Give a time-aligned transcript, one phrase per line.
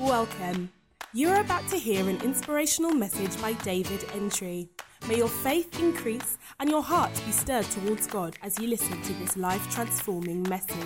[0.00, 0.70] Welcome.
[1.12, 4.68] You're about to hear an inspirational message by David Entry.
[5.08, 9.12] May your faith increase and your heart be stirred towards God as you listen to
[9.14, 10.76] this life transforming message.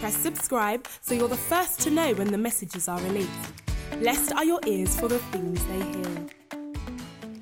[0.00, 3.52] Press subscribe so you're the first to know when the messages are released.
[3.98, 6.26] Blessed are your ears for the things they hear.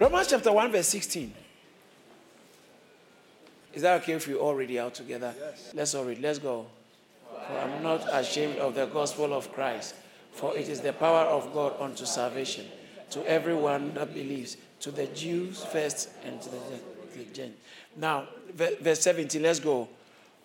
[0.00, 1.32] Romans chapter 1, verse 16.
[3.75, 5.32] Is that okay if we all read it out together?
[5.38, 5.70] Yes.
[5.73, 6.18] Let's all read.
[6.18, 6.66] Let's go.
[7.30, 9.95] For I'm not ashamed of the gospel of Christ,
[10.37, 12.67] for it is the power of God unto salvation
[13.11, 17.54] to everyone that believes, to the Jews first and to the Gentiles.
[17.96, 19.89] Now, verse 17, let's go.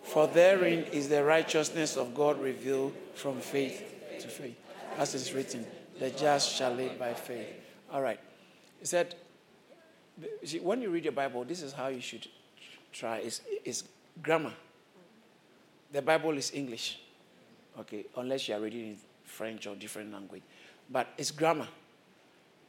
[0.03, 3.83] For therein is the righteousness of God revealed from faith
[4.21, 4.57] to faith.
[4.97, 5.65] As it is written,
[5.99, 7.47] the just shall live by faith.
[7.91, 8.19] All right.
[8.79, 9.15] He said,
[10.61, 12.27] when you read your Bible, this is how you should
[12.93, 13.17] try.
[13.17, 13.83] It's, it's
[14.23, 14.53] grammar.
[15.91, 16.99] The Bible is English,
[17.77, 18.97] okay, unless you are reading in
[19.31, 20.43] French or different language.
[20.89, 21.67] But it's grammar,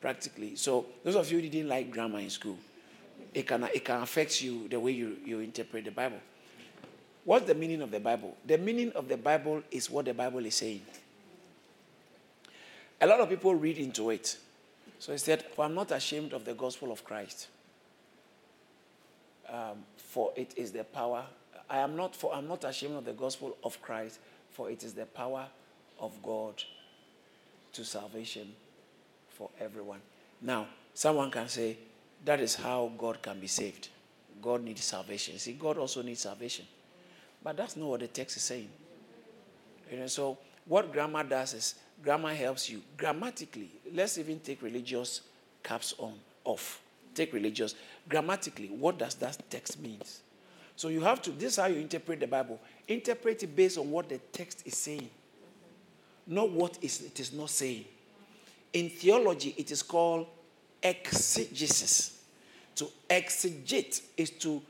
[0.00, 0.56] practically.
[0.56, 2.56] So those of you who didn't like grammar in school,
[3.34, 6.20] it can, it can affect you the way you, you interpret the Bible.
[7.24, 8.36] What's the meaning of the Bible?
[8.46, 10.82] The meaning of the Bible is what the Bible is saying.
[13.00, 14.36] A lot of people read into it.
[14.98, 17.48] So he said, For I'm not ashamed of the gospel of Christ.
[19.48, 21.24] Um, for it is the power
[21.72, 24.18] I am not for I'm not ashamed of the gospel of Christ,
[24.50, 25.46] for it is the power
[26.02, 26.62] of God
[27.72, 28.52] to salvation
[29.30, 30.00] for everyone.
[30.42, 31.78] Now, someone can say
[32.24, 33.88] that is how God can be saved.
[34.42, 35.38] God needs salvation.
[35.38, 36.66] See, God also needs salvation.
[37.42, 38.68] But that's not what the text is saying.
[39.90, 40.36] You know, so
[40.66, 43.70] what grammar does is grammar helps you grammatically.
[43.92, 45.22] Let's even take religious
[45.62, 46.14] caps on
[46.44, 46.80] off.
[47.14, 47.74] Take religious.
[48.08, 50.22] Grammatically, what does that text means?
[50.76, 52.58] So you have to, this is how you interpret the Bible.
[52.88, 55.08] Interpret it based on what the text is saying,
[56.26, 57.84] not what is, it is not saying.
[58.72, 60.26] In theology, it is called
[60.82, 62.22] exegesis.
[62.76, 64.62] To exegete is to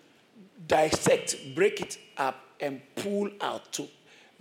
[0.66, 3.72] dissect, break it up, and pull out.
[3.74, 3.86] To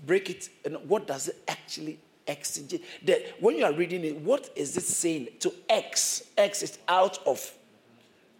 [0.06, 2.82] break it, and what does it actually exegete?
[3.06, 5.28] That when you are reading it, what is it saying?
[5.42, 7.54] To X, X is out of.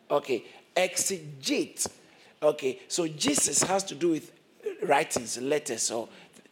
[0.10, 0.44] Okay,
[0.76, 1.88] exegete
[2.44, 4.32] Okay, so Jesus has to do with
[4.84, 5.84] writings, letters.
[5.84, 6.10] So,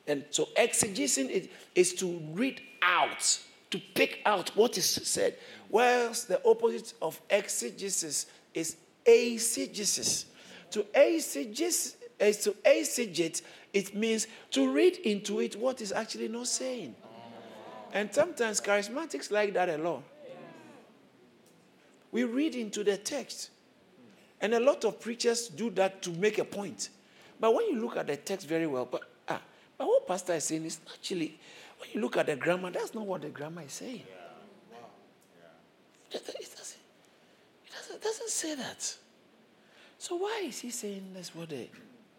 [0.10, 3.40] and so exegesis is, is to read out,
[3.72, 5.38] to pick out what is said.
[5.70, 10.26] Whilst the opposite of exegesis is eisegesis.
[10.72, 13.42] To eisegesis is to eisegete,
[13.74, 16.96] it means to read into it what is actually not saying.
[17.94, 20.04] And sometimes charismatics like that a lot.
[22.12, 23.52] We read into the text.
[24.42, 26.90] And a lot of preachers do that to make a point.
[27.40, 29.04] But when you look at the text very well, but
[29.80, 31.40] but what pastor is saying is actually,
[31.80, 34.04] when you look at the grammar, that's not what the grammar is saying.
[34.06, 34.78] Yeah.
[34.78, 34.88] Wow.
[35.40, 36.18] Yeah.
[36.18, 36.56] It, doesn't, it,
[37.72, 38.98] doesn't, it doesn't say that.
[39.98, 41.68] So why is he saying that's what the,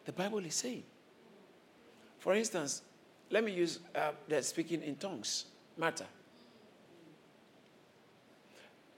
[0.07, 0.83] the Bible is saying?
[2.19, 2.81] For instance,
[3.31, 5.45] let me use uh, the speaking in tongues
[5.77, 6.07] matter.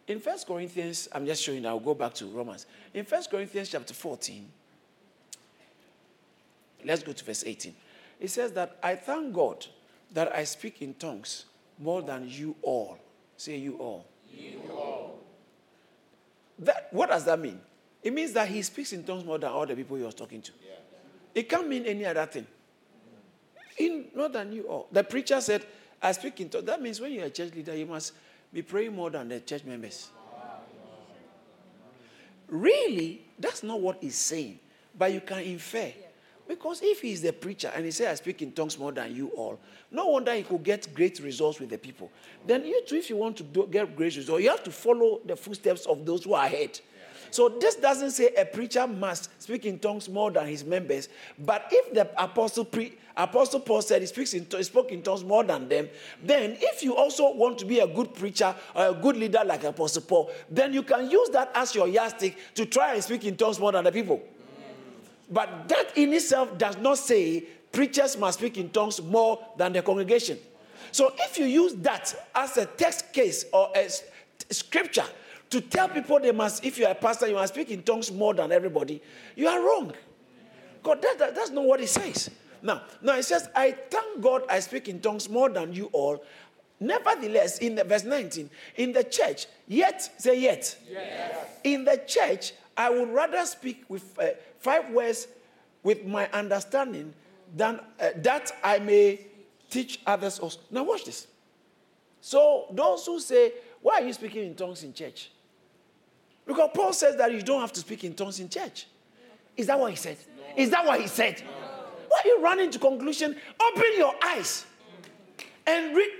[0.06, 2.66] In First Corinthians, I'm just showing, I'll go back to Romans.
[2.94, 4.46] In First Corinthians chapter 14,
[6.84, 7.74] let's go to verse 18.
[8.22, 9.66] It says that I thank God
[10.12, 11.46] that I speak in tongues
[11.76, 12.96] more than you all.
[13.36, 14.06] Say you all.
[14.32, 15.18] You all.
[16.60, 17.58] That, what does that mean?
[18.00, 20.40] It means that he speaks in tongues more than all the people he was talking
[20.40, 20.52] to.
[20.64, 20.74] Yeah.
[21.34, 22.46] It can't mean any other thing.
[23.78, 24.86] In more than you all.
[24.92, 25.66] The preacher said,
[26.00, 26.66] I speak in tongues.
[26.66, 28.12] That means when you're a church leader, you must
[28.52, 30.10] be praying more than the church members.
[32.46, 34.60] Really, that's not what he's saying,
[34.96, 35.90] but you can infer.
[36.52, 39.28] Because if he's the preacher and he says, I speak in tongues more than you
[39.28, 39.58] all,
[39.90, 42.10] no wonder he could get great results with the people.
[42.46, 45.20] Then you too, if you want to do, get great results, you have to follow
[45.24, 46.78] the footsteps of those who are ahead.
[47.30, 51.08] So this doesn't say a preacher must speak in tongues more than his members.
[51.38, 55.24] But if the apostle pre, apostle Paul said he speaks in he spoke in tongues
[55.24, 55.88] more than them,
[56.22, 59.64] then if you also want to be a good preacher or a good leader like
[59.64, 63.38] Apostle Paul, then you can use that as your yardstick to try and speak in
[63.38, 64.20] tongues more than the people.
[65.32, 69.80] But that in itself does not say preachers must speak in tongues more than the
[69.80, 70.38] congregation.
[70.92, 73.88] So if you use that as a text case or a
[74.52, 75.06] scripture
[75.48, 78.34] to tell people they must, if you're a pastor, you must speak in tongues more
[78.34, 79.00] than everybody,
[79.34, 79.94] you are wrong.
[80.82, 82.30] God, that, that, that's not what it says.
[82.60, 86.22] Now, now it says, I thank God I speak in tongues more than you all.
[86.78, 90.76] Nevertheless, in the verse 19, in the church, yet, say yet.
[90.90, 91.46] Yes.
[91.64, 94.28] In the church, I would rather speak with uh,
[94.62, 95.28] five words
[95.82, 97.12] with my understanding
[97.54, 99.26] than uh, that I may
[99.68, 100.60] teach others also.
[100.70, 101.26] Now, watch this.
[102.20, 105.30] So those who say, why are you speaking in tongues in church?
[106.46, 108.86] Because Paul says that you don't have to speak in tongues in church.
[109.56, 110.16] Is that what he said?
[110.36, 110.62] No.
[110.62, 111.42] Is that what he said?
[111.44, 111.50] No.
[112.08, 113.36] Why are you running to conclusion?
[113.68, 114.66] Open your eyes
[115.66, 116.10] and read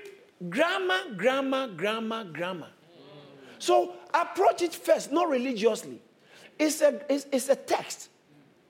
[0.49, 2.69] grammar, grammar, grammar, grammar.
[3.59, 6.01] So approach it first, not religiously.
[6.59, 8.09] It's a, it's, it's a text.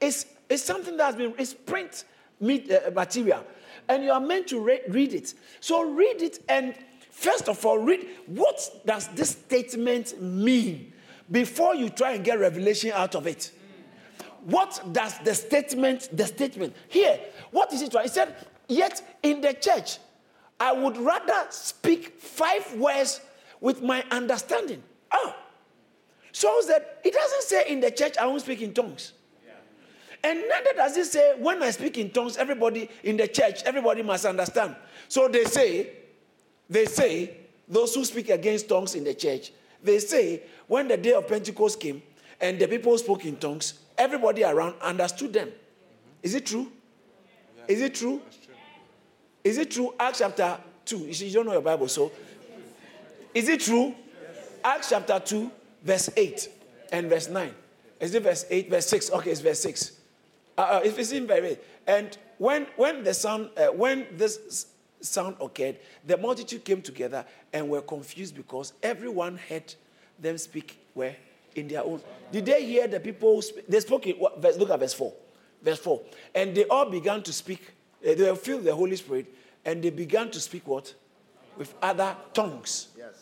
[0.02, 2.04] It's, it's something that has been, it's print
[2.42, 3.44] uh, material.
[3.88, 5.34] And you are meant to re- read it.
[5.60, 6.74] So read it and
[7.10, 10.92] first of all, read what does this statement mean
[11.30, 13.52] before you try and get revelation out of it.
[14.44, 17.20] What does the statement, the statement, here,
[17.52, 17.94] what is it?
[18.02, 18.34] He said,
[18.68, 19.98] yet in the church,
[20.58, 23.20] I would rather speak five words
[23.60, 24.82] with my understanding.
[25.12, 25.34] Oh,
[26.32, 29.12] shows that it doesn't say in the church I won't speak in tongues.
[30.24, 34.02] And neither does it say when I speak in tongues, everybody in the church, everybody
[34.02, 34.76] must understand.
[35.08, 35.90] So they say,
[36.70, 37.36] they say,
[37.68, 39.52] those who speak against tongues in the church,
[39.82, 42.02] they say when the day of Pentecost came
[42.40, 45.50] and the people spoke in tongues, everybody around understood them.
[46.22, 46.70] Is it true?
[47.66, 48.20] Is it true?
[49.42, 49.94] Is it true?
[49.98, 50.98] Acts chapter 2.
[50.98, 52.12] You, see, you don't know your Bible, so.
[53.34, 53.94] Is it true?
[54.62, 55.50] Acts chapter 2,
[55.82, 56.48] verse 8
[56.92, 57.52] and verse 9.
[58.00, 59.10] Is it verse 8, verse 6?
[59.12, 59.92] Okay, it's verse 6.
[60.56, 64.66] Uh, uh, if it's in very, and when when the sound, uh, when this
[65.00, 65.76] sound occurred,
[66.06, 69.74] the multitude came together and were confused because everyone heard
[70.18, 71.16] them speak where
[71.54, 72.00] in their own.
[72.30, 73.40] Did they hear the people?
[73.40, 73.66] Speak?
[73.66, 75.12] They spoke in what, verse, look at verse four,
[75.62, 76.02] verse four,
[76.34, 77.72] and they all began to speak.
[78.06, 79.26] Uh, they were filled with the Holy Spirit,
[79.64, 80.94] and they began to speak what
[81.56, 82.88] with other tongues.
[82.96, 83.21] Yes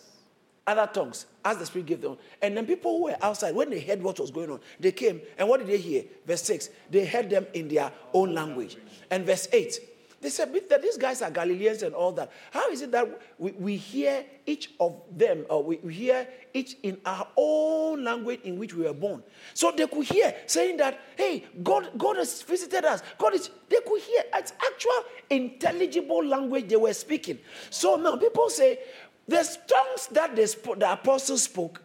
[0.67, 2.17] other tongues as the Spirit gave them.
[2.43, 5.21] And then people who were outside, when they heard what was going on, they came.
[5.39, 6.05] And what did they hear?
[6.27, 8.77] Verse 6 they heard them in their own language.
[9.11, 9.91] And verse 8
[10.21, 12.31] they said, that these guys are Galileans and all that.
[12.51, 13.09] How is it that
[13.39, 18.41] we, we hear each of them, or we, we hear each in our own language
[18.45, 19.23] in which we were born?
[19.55, 23.03] So they could hear saying that, hey, God, God has visited us.
[23.17, 24.25] God is, they could hear.
[24.35, 27.39] It's actual intelligible language they were speaking.
[27.71, 28.79] So now people say,
[29.29, 31.83] the tongues that the, apostles spoke,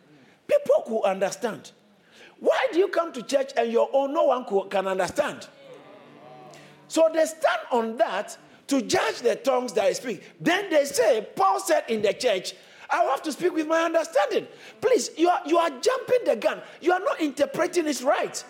[0.47, 1.71] people could understand.
[2.39, 5.47] Why do you come to church and your own no one could, can understand?
[6.87, 8.37] So they stand on that
[8.67, 10.23] to judge the tongues that I speak.
[10.39, 12.53] Then they say, Paul said in the church,
[12.89, 14.47] I have to speak with my understanding.
[14.81, 16.61] Please, you are, you are jumping the gun.
[16.81, 18.43] You are not interpreting it right.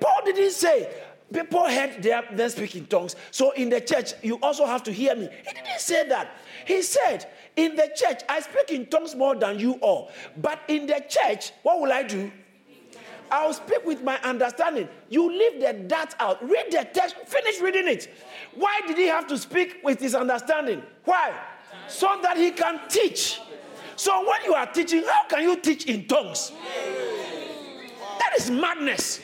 [0.00, 0.90] Paul didn't say,
[1.32, 3.16] people heard them speak in tongues.
[3.30, 5.28] So in the church, you also have to hear me.
[5.46, 6.36] He didn't say that.
[6.66, 10.10] He said, in the church, I speak in tongues more than you all.
[10.36, 12.30] But in the church, what will I do?
[13.30, 14.88] I'll speak with my understanding.
[15.08, 16.42] You leave the that out.
[16.48, 18.12] Read the text, finish reading it.
[18.54, 20.82] Why did he have to speak with his understanding?
[21.04, 21.34] Why?
[21.88, 23.40] So that he can teach.
[23.96, 26.52] So when you are teaching, how can you teach in tongues?
[28.18, 29.20] That is madness.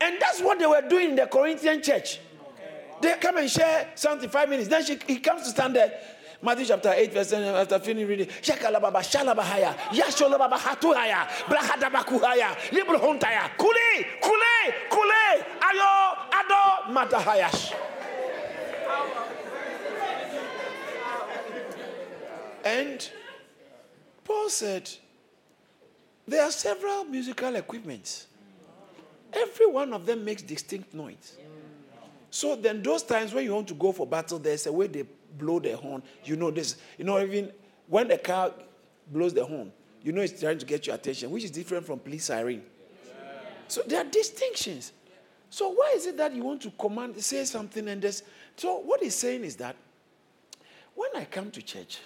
[0.00, 2.20] And that's what they were doing in the Corinthian church.
[3.00, 4.68] They come and share something five minutes.
[4.68, 5.92] Then she, he comes to stand there.
[6.44, 14.04] Matthew chapter 8, verse 10, after finishing reading, Shakalababa, Shalabahaya, Yasholababa Hatuhaya, Brahadabakuhaya, Libruhuntaya, Kule,
[14.20, 17.74] Kule, Kule, Ayo, Ado, Matahayash.
[22.62, 23.10] And
[24.22, 24.90] Paul said,
[26.28, 28.26] there are several musical equipments.
[29.32, 31.38] Every one of them makes distinct noise.
[32.30, 35.04] So then, those times when you want to go for battle, there's a way they
[35.38, 36.76] blow the horn, you know this.
[36.98, 37.52] You know, even
[37.88, 38.52] when the car
[39.10, 39.72] blows the horn,
[40.02, 42.62] you know it's trying to get your attention, which is different from police siren.
[43.68, 44.92] So there are distinctions.
[45.50, 48.22] So why is it that you want to command, say something and this?
[48.56, 49.76] So what he's saying is that
[50.94, 52.00] when I come to church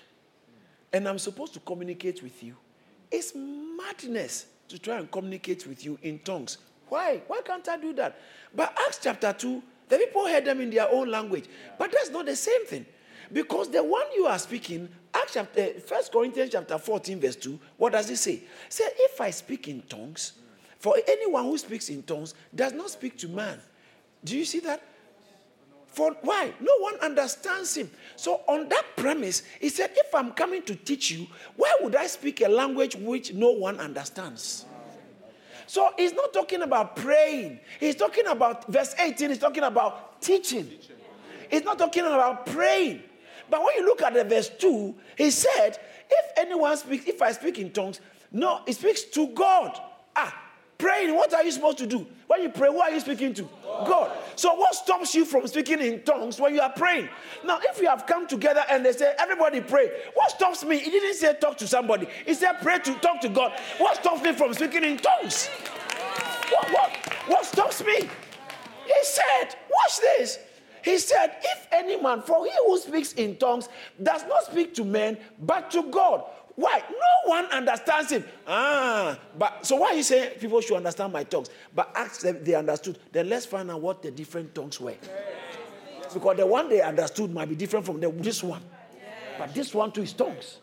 [0.93, 2.57] and I'm supposed to communicate with you,
[3.11, 6.59] it's madness to try and communicate with you in tongues.
[6.89, 7.23] Why?
[7.27, 8.21] Why can't I do that?
[8.55, 11.47] But Acts chapter 2, the people heard them in their own language.
[11.79, 12.87] But that's not the same thing.
[13.33, 17.59] Because the one you are speaking, Acts chapter, 1 eh, Corinthians chapter 14, verse 2,
[17.77, 18.43] what does it say?
[18.69, 20.33] Say, if I speak in tongues,
[20.79, 23.59] for anyone who speaks in tongues does not speak to man.
[24.25, 24.83] Do you see that?
[25.89, 26.53] For why?
[26.61, 27.91] No one understands him.
[28.15, 32.07] So on that premise, he said, if I'm coming to teach you, why would I
[32.07, 34.65] speak a language which no one understands?
[35.67, 37.61] So he's not talking about praying.
[37.81, 40.71] He's talking about verse 18, he's talking about teaching.
[41.51, 43.03] He's not talking about praying.
[43.51, 45.79] But when you look at the verse 2, he said,
[46.11, 48.01] If anyone speaks, if I speak in tongues,
[48.31, 49.79] no, he speaks to God.
[50.15, 50.35] Ah,
[50.77, 52.07] praying, what are you supposed to do?
[52.27, 53.43] When you pray, who are you speaking to?
[53.43, 53.87] God.
[53.87, 54.19] God.
[54.37, 57.09] So, what stops you from speaking in tongues when you are praying?
[57.45, 60.79] Now, if you have come together and they say, everybody pray, what stops me?
[60.79, 63.53] He didn't say talk to somebody, he said pray to talk to God.
[63.79, 65.49] What stops me from speaking in tongues?
[66.51, 67.97] What, what, what stops me?
[67.97, 70.39] He said, watch this.
[70.83, 73.69] He said, if any man, for he who speaks in tongues
[74.03, 76.25] does not speak to men, but to God.
[76.55, 76.83] Why?
[76.91, 78.25] No one understands him.
[78.47, 81.51] Ah, but so why you say people should understand my tongues?
[81.73, 82.99] But ask them they understood.
[83.13, 84.97] Then let's find out what the different tongues were.
[86.13, 88.63] Because the one they understood might be different from the, this one.
[89.39, 90.59] But this one too is tongues.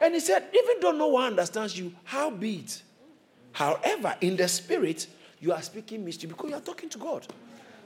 [0.00, 2.82] And he said, even though no one understands you, how be it?
[3.52, 5.06] However, in the spirit,
[5.40, 7.26] you are speaking mystery because you are talking to God.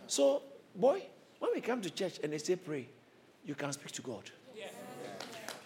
[0.07, 0.43] So,
[0.75, 1.03] boy,
[1.39, 2.89] when we come to church and they say pray,
[3.45, 4.31] you can speak to God.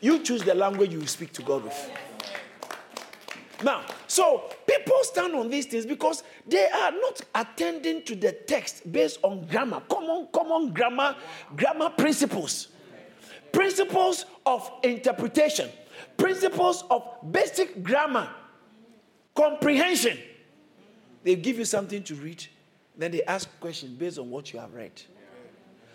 [0.00, 1.90] You choose the language you speak to God with.
[3.62, 8.90] Now, so people stand on these things because they are not attending to the text
[8.92, 11.16] based on grammar, common, common grammar,
[11.56, 12.68] grammar principles,
[13.52, 15.70] principles of interpretation,
[16.18, 18.28] principles of basic grammar,
[19.34, 20.18] comprehension.
[21.23, 22.44] They give you something to read,
[22.96, 25.02] then they ask questions based on what you have read,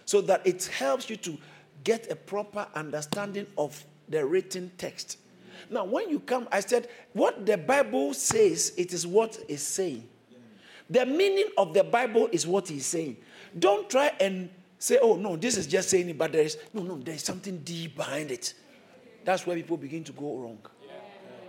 [0.05, 1.37] so that it helps you to
[1.83, 5.17] get a proper understanding of the written text.
[5.69, 10.07] Now, when you come, I said, what the Bible says, it is what is saying.
[10.89, 13.17] The meaning of the Bible is what he's saying.
[13.57, 16.81] Don't try and say, oh, no, this is just saying it, but there is, no,
[16.81, 18.53] no, there is something deep behind it.
[19.23, 20.59] That's where people begin to go wrong.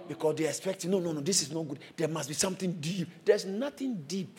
[0.08, 1.78] Because they expect, no, no, no, this is not good.
[1.96, 3.08] There must be something deep.
[3.24, 4.38] There's nothing deep.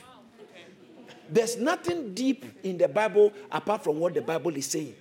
[1.31, 4.95] There's nothing deep in the Bible apart from what the Bible is saying.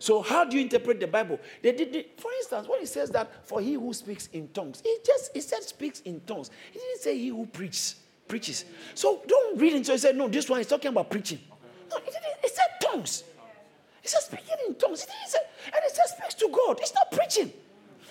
[0.00, 1.38] So how do you interpret the Bible?
[1.62, 4.82] They did, they, for instance, when it says that for he who speaks in tongues,
[4.84, 6.50] it just it said speaks in tongues.
[6.72, 7.96] He didn't say he who preaches
[8.26, 8.64] preaches.
[8.94, 11.40] So don't read into it say, no, this one is talking about preaching.
[11.90, 13.24] No, it, it said tongues.
[14.02, 15.02] It says speaking in tongues.
[15.02, 16.78] It said, and it says speaks to God.
[16.80, 17.52] It's not preaching.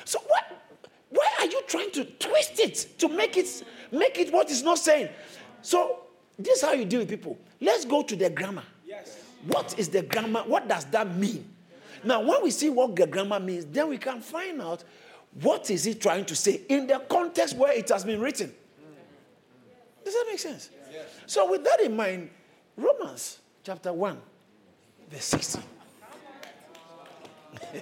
[0.06, 0.62] So what
[1.10, 4.78] why are you trying to twist it to make it make it what it's not
[4.78, 5.10] saying?
[5.62, 6.02] So
[6.40, 7.38] this is how you deal with people.
[7.60, 8.64] Let's go to the grammar.
[8.86, 9.20] Yes.
[9.46, 10.40] What is the grammar?
[10.42, 11.46] What does that mean?
[12.04, 14.86] Now, when we see what the grammar means, then we can find out
[15.42, 18.54] what is it trying to say in the context where it has been written.
[20.04, 20.70] Does that make sense?
[20.92, 21.10] Yes.
[21.28, 22.30] So, with that in mind,
[22.78, 24.18] Romans chapter 1,
[25.12, 25.62] verse 16.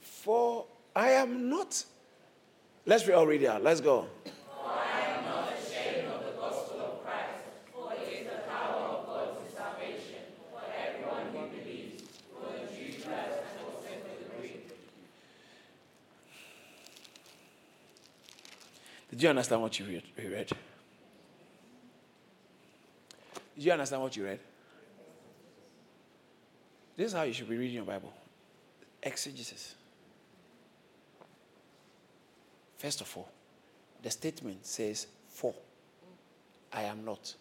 [0.00, 1.84] For I am not.
[2.84, 3.62] Let's all read it out.
[3.62, 4.08] Let's go.
[19.10, 20.02] Did you understand what you read?
[20.16, 20.56] Did
[23.56, 24.40] you understand what you read?
[26.96, 28.12] This is how you should be reading your Bible
[29.02, 29.74] exegesis.
[32.76, 33.28] First of all,
[34.02, 35.54] the statement says, For
[36.72, 37.34] I am not.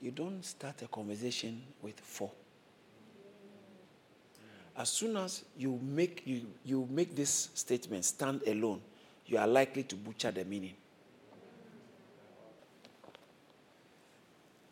[0.00, 2.30] You don't start a conversation with for.
[4.76, 8.82] As soon as you make, you, you make this statement stand alone,
[9.26, 10.74] you are likely to butcher the meaning.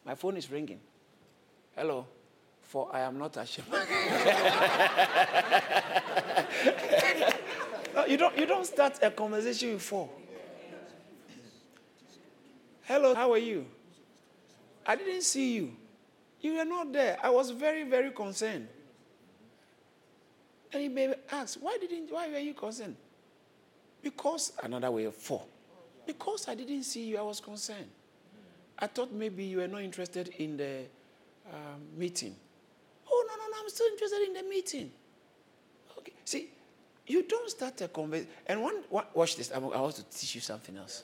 [0.05, 0.81] My phone is ringing.
[1.75, 2.07] Hello.
[2.63, 3.69] For I am not ashamed.
[7.95, 10.09] no, you, don't, you don't start a conversation with for.
[12.83, 13.67] Hello, how are you?
[14.87, 15.77] I didn't see you.
[16.41, 17.17] You were not there.
[17.23, 18.69] I was very, very concerned.
[20.73, 22.97] And he may ask, why didn't why were you concerned?
[24.05, 25.43] Because, another way of for.
[26.07, 27.89] Because I didn't see you, I was concerned.
[28.79, 30.83] I thought maybe you were not interested in the
[31.51, 32.37] um, meeting.
[33.11, 34.91] Oh, no, no, no, I'm still interested in the meeting.
[35.99, 36.13] Okay.
[36.27, 36.51] See,
[37.07, 38.31] you don't start a conversation.
[38.47, 39.51] And one, one, watch this.
[39.51, 41.03] I want to teach you something else.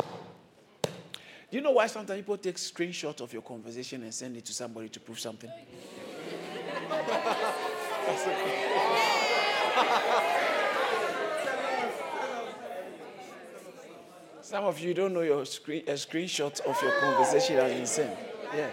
[0.00, 4.52] Do you know why sometimes people take screenshots of your conversation and send it to
[4.52, 5.50] somebody to prove something?
[14.46, 18.16] Some of you don't know your screen, a screenshot of your conversation has been sent.
[18.54, 18.70] Yeah.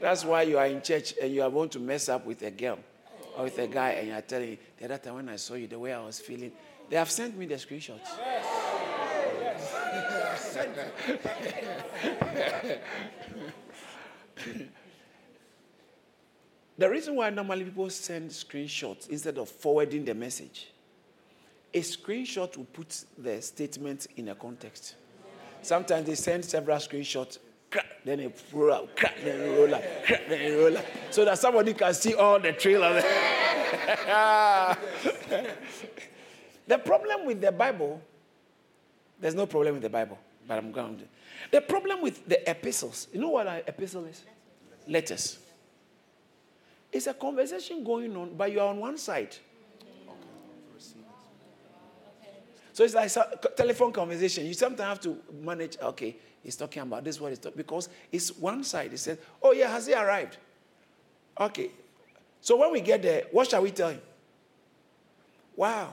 [0.00, 2.52] That's why you are in church and you are going to mess up with a
[2.52, 2.78] girl
[3.36, 5.66] or with a guy and you are telling the other time when I saw you,
[5.66, 6.52] the way I was feeling,
[6.88, 8.06] they have sent me the screenshots.
[16.78, 20.68] the reason why normally people send screenshots instead of forwarding the message
[21.74, 24.94] a screenshot will put the statement in a context.
[25.60, 27.38] Sometimes they send several screenshots,
[27.70, 30.84] crack, then they roll out, crack, then they roll out, crack, then they roll out,
[31.10, 32.94] so that somebody can see all the trail of
[36.66, 38.00] the problem with the Bible,
[39.18, 41.04] there's no problem with the Bible, but I'm going to.
[41.50, 44.22] The problem with the epistles, you know what an epistle is?
[44.86, 45.38] Letters.
[46.92, 49.34] It's a conversation going on, but you are on one side.
[52.74, 54.44] So it's like a telephone conversation.
[54.46, 58.36] You sometimes have to manage, okay, he's talking about this, what he's talking because it's
[58.36, 58.90] one side.
[58.90, 60.38] He says, Oh, yeah, has he arrived?
[61.38, 61.70] Okay.
[62.40, 64.02] So when we get there, what shall we tell him?
[65.54, 65.92] Wow.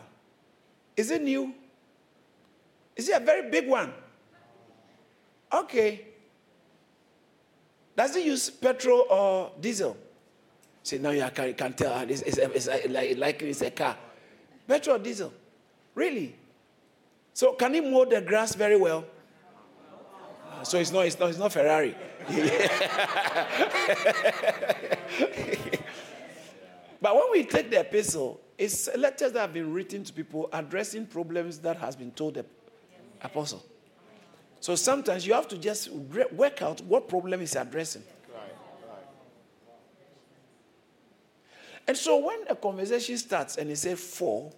[0.97, 1.53] Is it new?
[2.95, 3.93] Is it a very big one?
[5.53, 6.01] Okay.
[7.95, 9.95] Does he use petrol or diesel?
[10.81, 13.95] See, now you can, can tell it's, it's, it's like, like it's a car.
[14.67, 15.31] Petrol or diesel?
[15.93, 16.37] Really?
[17.33, 19.05] So can he mow the grass very well?
[20.63, 21.95] So it's not, it's not, it's not Ferrari.
[27.01, 31.07] but when we take the epistle, it's letters that have been written to people addressing
[31.07, 32.45] problems that has been told the
[33.23, 33.65] apostle.
[34.59, 38.03] So sometimes you have to just work out what problem is addressing.
[41.87, 44.51] And so when a conversation starts and it says for,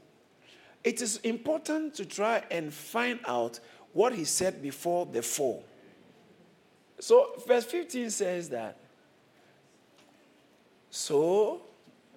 [0.84, 3.60] it is important to try and find out
[3.94, 5.64] what he said before the fall.
[7.00, 8.78] So, verse 15 says that.
[10.90, 11.62] So,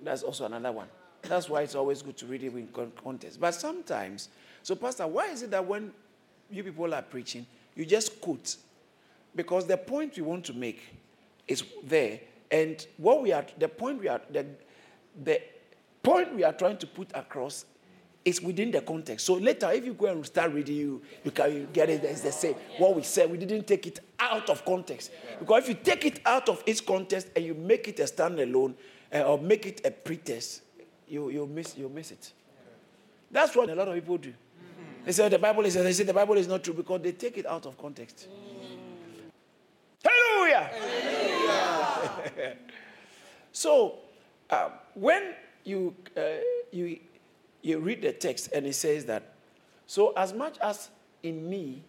[0.03, 0.89] that's also another one.
[1.23, 2.69] That's why it's always good to read it in
[3.03, 3.41] context.
[3.41, 4.29] But sometimes,
[4.63, 5.93] so, Pastor, why is it that when
[6.51, 8.57] you people are preaching, you just quote?
[9.35, 10.83] Because the point we want to make
[11.47, 12.21] is there.
[12.51, 14.47] And what we are, the point we are, the,
[15.23, 15.41] the
[16.03, 17.65] point we are trying to put across
[18.27, 19.25] it's within the context.
[19.25, 22.33] So later, if you go and start reading, you, you can get it as they
[22.33, 22.57] say.
[22.77, 25.13] What we said, we didn't take it out of context.
[25.39, 28.75] Because if you take it out of its context and you make it a standalone
[29.15, 30.63] uh, or make it a pretext,
[31.07, 32.33] you, you, miss, you miss it.
[33.31, 34.35] That's what a lot of people do.
[35.05, 37.39] They say the Bible is, they say the Bible is not true because they take
[37.39, 38.27] it out of context.
[40.03, 40.71] Hallelujah!
[41.47, 42.57] Hallelujah.
[43.53, 43.99] so,
[44.51, 46.23] uh, when you, uh,
[46.73, 46.99] you
[47.67, 49.35] you read the text and it says that,
[49.87, 50.89] so as much as
[51.23, 51.83] in me,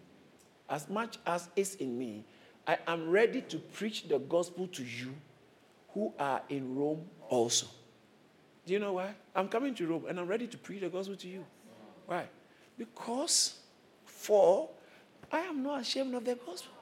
[0.68, 2.24] as much as is in me,
[2.66, 5.14] I am ready to preach the gospel to you
[5.94, 7.66] who are in Rome also.
[8.66, 9.14] Do you know why?
[9.34, 11.44] I'm coming to Rome and I'm ready to preach the gospel to you.
[12.06, 12.24] Why?
[12.76, 13.54] Because,
[14.04, 14.68] for
[15.30, 16.72] I am not ashamed of the gospel.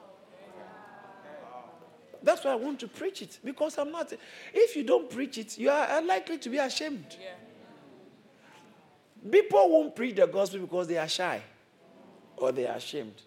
[2.23, 4.11] That's why I want to preach it because I'm not.
[4.53, 7.05] If you don't preach it, you are likely to be ashamed.
[7.21, 7.27] Yeah.
[9.29, 11.41] People won't preach the gospel because they are shy
[12.37, 13.21] or they are ashamed.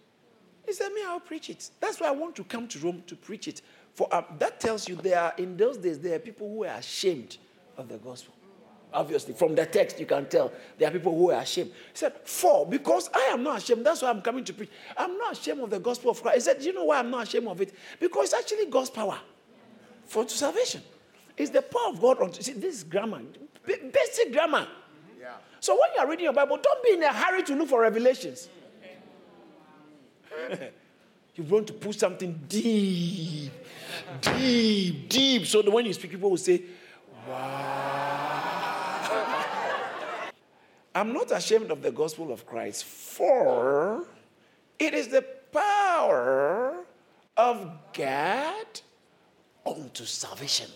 [0.67, 1.71] He said, Me, I'll preach it.
[1.81, 3.63] That's why I want to come to Rome to preach it.
[3.95, 6.77] For uh, that tells you there are, in those days, there are people who are
[6.77, 7.39] ashamed
[7.77, 8.35] of the gospel.
[8.93, 11.71] Obviously, from the text, you can tell there are people who are ashamed.
[11.71, 14.71] He said, For, because I am not ashamed, that's why I'm coming to preach.
[14.97, 16.37] I'm not ashamed of the gospel of Christ.
[16.37, 17.75] He said, You know why I'm not ashamed of it?
[17.99, 19.19] Because it's actually God's power
[20.07, 20.83] for to salvation.
[21.37, 22.35] It's the power of God.
[22.35, 23.23] see, this is grammar,
[23.65, 24.67] basic grammar.
[25.61, 27.83] So when you are reading your Bible, don't be in a hurry to look for
[27.83, 28.49] revelations.
[31.35, 33.53] you want to put something deep,
[34.23, 35.47] deep, deep.
[35.47, 36.63] So that when you speak, people will say,
[37.29, 38.47] Wow.
[40.95, 44.07] I'm not ashamed of the gospel of Christ, for
[44.79, 46.85] it is the power
[47.37, 48.67] of God
[49.67, 50.71] unto salvation.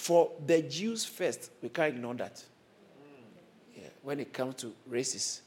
[0.00, 2.42] For the Jews first, we can't ignore that
[4.02, 5.42] when it comes to races,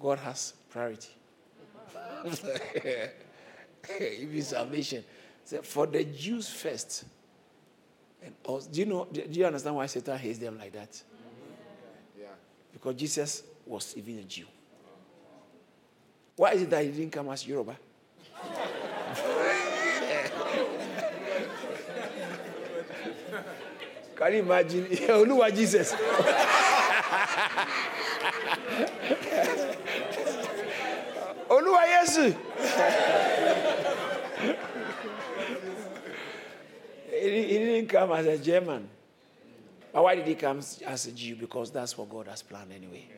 [0.00, 1.08] God has priority.
[4.00, 5.02] Even salvation.
[5.44, 7.04] So for the Jews first.
[8.22, 9.08] And also, do you know?
[9.10, 11.02] Do you understand why Satan hates them like that?
[12.16, 12.26] Yeah.
[12.72, 14.46] Because Jesus was even a Jew.
[16.36, 17.76] Why is it that he didn't come as Yoruba?
[24.22, 24.84] Can you imagine?
[24.86, 25.92] Oluwa Jesus.
[31.50, 32.36] Olúwa Yesu.
[37.10, 38.88] he, he didn't come as a German.
[39.92, 41.34] But why did he come as a Jew?
[41.34, 43.08] Because that's what God has planned anyway.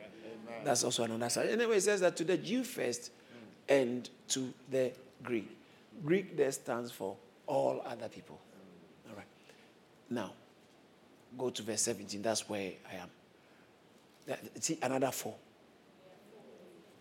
[0.64, 1.50] That's also another side.
[1.50, 3.10] Anyway, it says that to the Jew first
[3.68, 4.90] and to the
[5.22, 5.54] Greek.
[6.02, 7.14] Greek there stands for
[7.46, 8.40] all other people.
[9.10, 9.26] All right.
[10.08, 10.32] Now,
[11.36, 12.22] go to verse 17.
[12.22, 14.38] That's where I am.
[14.60, 15.34] See, another for.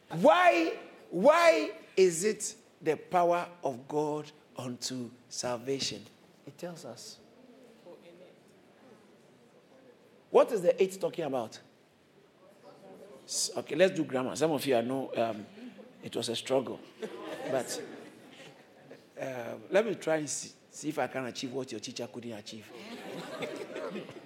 [0.10, 0.74] Why,
[1.10, 6.02] why is it the power of God unto salvation?
[6.46, 7.18] It tells us.
[10.30, 11.60] What is the eight talking about?
[13.58, 14.36] Okay, let's do grammar.
[14.36, 15.46] Some of you I know um,
[16.04, 16.80] it was a struggle.
[17.52, 17.82] But
[19.22, 19.26] uh,
[19.70, 22.66] let me try and see, see if I can achieve what your teacher couldn't achieve.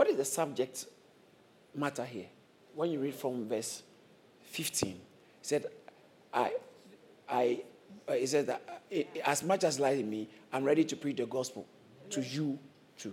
[0.00, 0.86] what is the subject
[1.74, 2.24] matter here?
[2.74, 3.82] When you read from verse
[4.44, 4.98] 15, he
[5.42, 5.66] said,
[6.32, 6.54] I,
[7.28, 7.60] I,
[8.08, 11.18] uh, he said that uh, as much as lies in me, I'm ready to preach
[11.18, 11.66] the gospel
[12.08, 12.58] to you
[12.96, 13.12] too.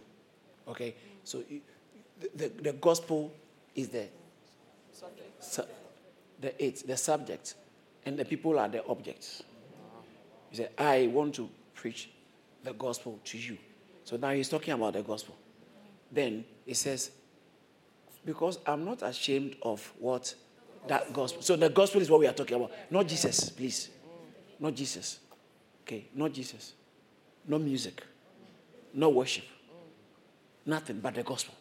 [0.65, 0.95] Okay?
[1.25, 1.43] So
[2.21, 3.33] the, the, the gospel
[3.75, 4.07] is the,
[5.41, 5.63] su,
[6.39, 7.55] the it, the subject,
[8.05, 9.43] and the people are the objects.
[10.51, 12.11] He said, I want to preach
[12.63, 13.57] the gospel to you.
[14.05, 15.35] So now he's talking about the gospel.
[16.09, 17.11] Then he says,
[18.25, 20.35] because I'm not ashamed of what
[20.87, 21.41] that gospel.
[21.41, 22.71] So the gospel is what we are talking about.
[22.91, 23.89] Not Jesus, please.
[24.59, 25.19] Not Jesus.
[25.83, 26.73] Okay, not Jesus.
[27.47, 28.03] No music.
[28.93, 29.45] No worship.
[30.65, 31.55] Nothing but the gospel.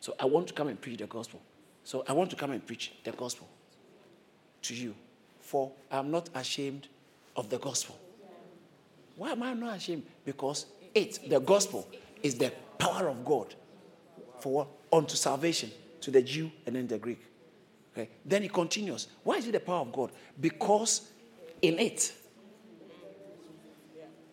[0.00, 1.42] So I want to come and preach the gospel.
[1.84, 3.46] So I want to come and preach the gospel
[4.62, 4.94] to you.
[5.40, 6.88] For I'm not ashamed
[7.36, 7.98] of the gospel.
[9.16, 10.04] Why am I not ashamed?
[10.24, 11.86] Because it, the gospel,
[12.22, 13.54] is the power of God
[14.44, 14.68] for what?
[14.92, 15.70] Unto salvation
[16.02, 17.20] to the Jew and then the Greek.
[17.96, 18.10] Okay.
[18.26, 19.08] Then he continues.
[19.22, 20.12] Why is it the power of God?
[20.38, 21.08] Because
[21.62, 22.12] in it,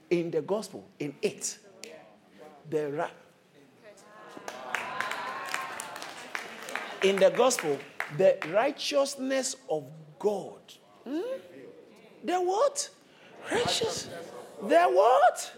[0.10, 1.58] in the gospel, in it,
[2.70, 3.10] the ra-
[7.04, 7.80] in the gospel,
[8.18, 9.86] the righteousness of
[10.20, 10.60] God.
[11.08, 11.22] Hmm?
[12.26, 12.90] The what?
[13.50, 14.10] Righteous.
[14.68, 15.54] The what?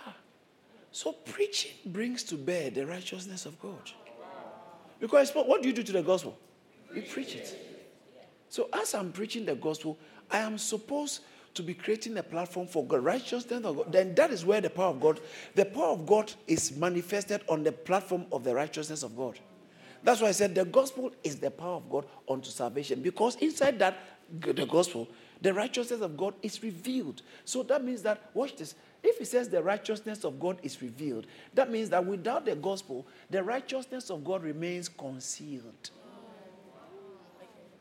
[0.00, 0.14] Ah.
[0.98, 3.92] So preaching brings to bear the righteousness of God.
[4.98, 6.36] Because what do you do to the gospel?
[6.92, 7.56] You preach it.
[8.48, 9.96] So as I'm preaching the gospel,
[10.28, 11.20] I am supposed
[11.54, 13.92] to be creating a platform for God, righteousness of God.
[13.92, 15.20] Then that is where the power of God,
[15.54, 19.38] the power of God is manifested on the platform of the righteousness of God.
[20.02, 23.02] That's why I said the gospel is the power of God unto salvation.
[23.02, 24.00] Because inside that,
[24.40, 25.06] the gospel,
[25.40, 27.22] the righteousness of God is revealed.
[27.44, 28.74] So that means that, watch this.
[29.02, 33.06] If he says the righteousness of God is revealed, that means that without the gospel,
[33.30, 35.90] the righteousness of God remains concealed.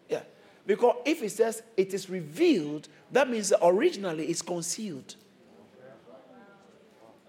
[0.07, 0.21] Yeah.
[0.65, 5.15] Because if he says it is revealed, that means that originally it's concealed.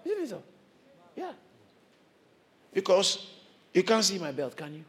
[0.05, 0.43] Isn't it so?
[1.15, 1.33] Yeah.
[2.73, 3.27] Because
[3.73, 4.83] you can't see my belt, can you?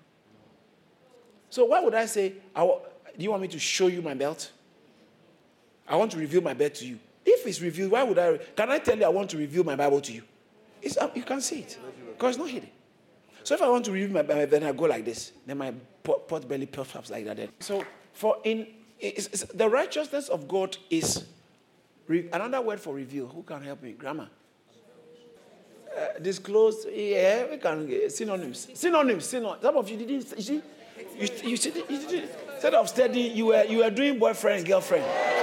[1.48, 2.80] So why would I say, I w-
[3.16, 4.50] do you want me to show you my belt?
[5.88, 6.98] I want to reveal my belt to you.
[7.40, 8.36] If it's revealed, why would I?
[8.36, 10.22] Can I tell you I want to reveal my Bible to you?
[10.82, 11.78] It's, uh, you can see it
[12.12, 12.68] because it's not hidden.
[13.42, 15.32] So if I want to reveal my Bible, then I go like this.
[15.46, 15.72] Then my
[16.02, 17.36] pot, belly puffs up like that.
[17.38, 17.48] Then.
[17.60, 18.66] So for in
[18.98, 21.24] it's, it's, the righteousness of God is
[22.06, 23.26] re, another word for reveal.
[23.26, 23.92] Who can help me?
[23.92, 24.28] Grammar.
[25.96, 26.86] Uh, disclosed.
[26.92, 28.68] Yeah, we can get synonyms.
[28.74, 29.24] Synonyms.
[29.24, 29.62] Synonyms.
[29.62, 30.36] Some of you didn't.
[30.36, 30.62] You see,
[31.18, 35.39] you, you, you did, instead of studying, you were you were doing boyfriend girlfriend.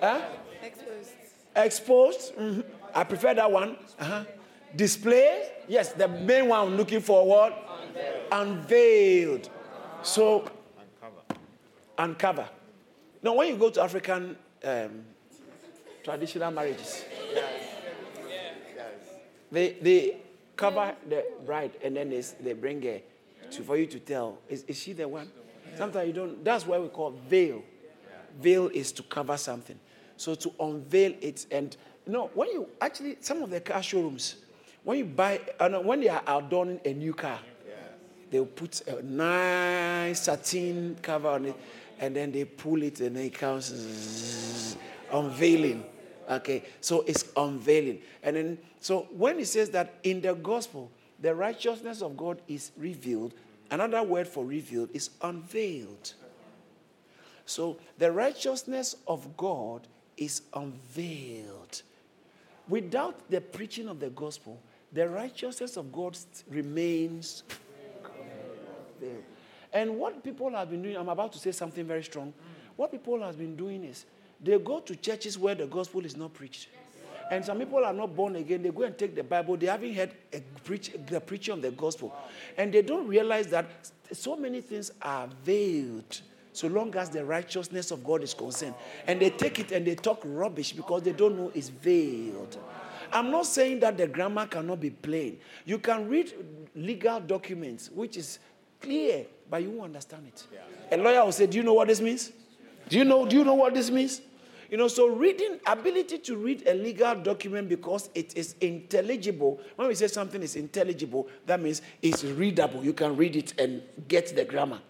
[0.00, 0.20] Huh?
[0.62, 1.10] Exposed.
[1.56, 2.36] Exposed.
[2.36, 2.60] Mm-hmm.
[2.94, 3.76] I prefer that one.
[3.98, 4.24] Uh-huh.
[4.74, 5.50] Display.
[5.68, 7.68] Yes, the main one I'm looking for what?
[8.32, 8.32] Unveiled.
[8.32, 9.50] Unveiled.
[10.02, 11.40] So, uncover.
[11.98, 12.48] Uncover.
[13.22, 15.04] Now, when you go to African um,
[16.02, 17.60] traditional marriages, yes.
[19.50, 20.16] they, they
[20.56, 23.00] cover the bride and then they, they bring her
[23.50, 25.30] to, for you to tell, is, is she the one?
[25.76, 27.62] Sometimes you don't, that's why we call veil.
[28.40, 29.78] Veil is to cover something.
[30.20, 31.74] So to unveil it, and
[32.06, 34.34] you know, when you actually, some of the car showrooms,
[34.84, 37.38] when you buy, uh, when they are adorning a new car,
[38.30, 41.56] they'll put a nice satin cover on it,
[42.00, 44.76] and then they pull it and it comes
[45.10, 45.84] unveiling.
[46.28, 48.02] Okay, so it's unveiling.
[48.22, 52.72] And then, so when it says that in the gospel, the righteousness of God is
[52.76, 53.32] revealed,
[53.70, 56.12] another word for revealed is unveiled.
[57.46, 59.88] So the righteousness of God
[60.20, 61.82] is unveiled.
[62.68, 64.60] Without the preaching of the gospel,
[64.92, 66.16] the righteousness of God
[66.48, 67.42] remains
[69.00, 69.24] veiled.
[69.72, 72.32] And what people have been doing, I'm about to say something very strong.
[72.76, 74.04] What people have been doing is
[74.42, 76.68] they go to churches where the gospel is not preached.
[77.30, 78.62] And some people are not born again.
[78.62, 79.56] They go and take the Bible.
[79.56, 80.10] They haven't heard
[80.64, 82.12] preach, the preaching of the gospel.
[82.58, 83.66] And they don't realize that
[84.12, 86.20] so many things are veiled
[86.60, 88.74] so long as the righteousness of God is concerned.
[89.06, 92.58] And they take it and they talk rubbish because they don't know it's veiled.
[93.10, 95.38] I'm not saying that the grammar cannot be plain.
[95.64, 96.34] You can read
[96.74, 98.38] legal documents, which is
[98.78, 100.46] clear, but you won't understand it.
[100.52, 100.96] Yeah.
[100.96, 102.30] A lawyer will say, Do you know what this means?
[102.90, 104.20] Do you know, do you know what this means?
[104.70, 109.60] You know, so reading, ability to read a legal document because it is intelligible.
[109.76, 112.84] When we say something is intelligible, that means it's readable.
[112.84, 114.80] You can read it and get the grammar.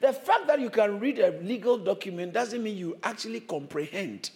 [0.00, 4.30] The fact that you can read a legal document doesn't mean you actually comprehend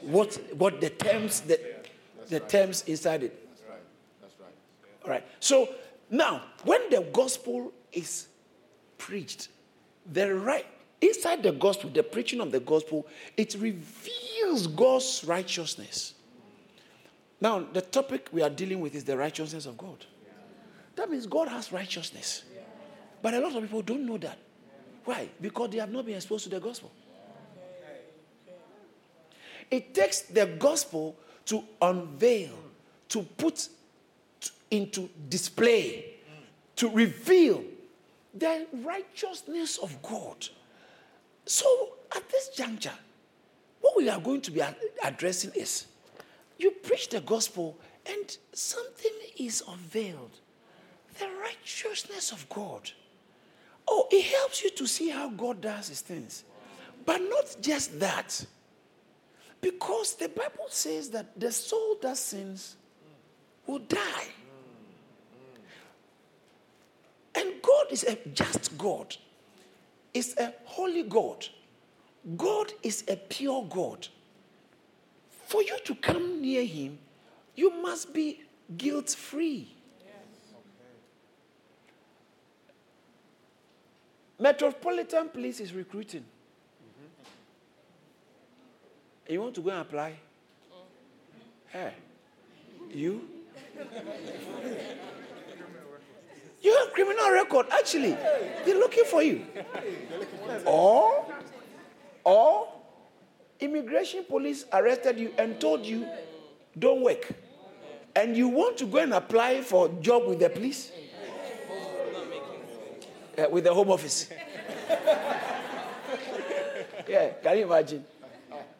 [0.00, 1.60] what, what the terms, the,
[2.28, 2.48] the right.
[2.48, 3.48] terms inside it.
[3.48, 3.78] That's right.
[4.22, 5.04] That's right.
[5.04, 5.24] All right.
[5.40, 5.68] So
[6.10, 8.28] now, when the gospel is
[8.98, 9.48] preached,
[10.10, 10.66] the right
[11.00, 16.14] inside the gospel, the preaching of the gospel, it reveals God's righteousness.
[17.40, 20.06] Now, the topic we are dealing with is the righteousness of God.
[20.96, 22.44] That means God has righteousness.
[23.20, 24.38] But a lot of people don't know that.
[25.04, 25.28] Why?
[25.40, 26.90] Because they have not been exposed to the gospel.
[29.70, 32.56] It takes the gospel to unveil,
[33.08, 33.68] to put
[34.70, 36.14] into display,
[36.76, 37.64] to reveal
[38.34, 40.48] the righteousness of God.
[41.46, 42.98] So, at this juncture,
[43.80, 44.62] what we are going to be
[45.02, 45.86] addressing is
[46.58, 50.38] you preach the gospel and something is unveiled
[51.18, 52.90] the righteousness of God.
[53.86, 56.44] Oh, it helps you to see how God does his things.
[57.04, 58.44] But not just that.
[59.60, 62.76] Because the Bible says that the soul that sins
[63.66, 64.28] will die.
[67.34, 69.16] And God is a just God,
[70.12, 71.46] is a holy God.
[72.36, 74.08] God is a pure God.
[75.46, 76.98] For you to come near Him,
[77.54, 78.42] you must be
[78.76, 79.74] guilt free.
[84.38, 86.24] Metropolitan Police is recruiting.
[86.24, 87.22] Mm-hmm.
[89.32, 90.14] You want to go and apply?
[91.68, 91.94] Hey,
[92.92, 93.28] you?
[96.62, 97.66] You have criminal record.
[97.70, 98.16] Actually,
[98.64, 99.44] they're looking for you.
[100.64, 101.26] Or,
[102.24, 102.68] or
[103.60, 106.06] immigration police arrested you and told you,
[106.78, 107.28] don't work.
[108.16, 110.90] And you want to go and apply for a job with the police?
[113.50, 114.28] With the home office.
[117.08, 118.04] yeah, can you imagine?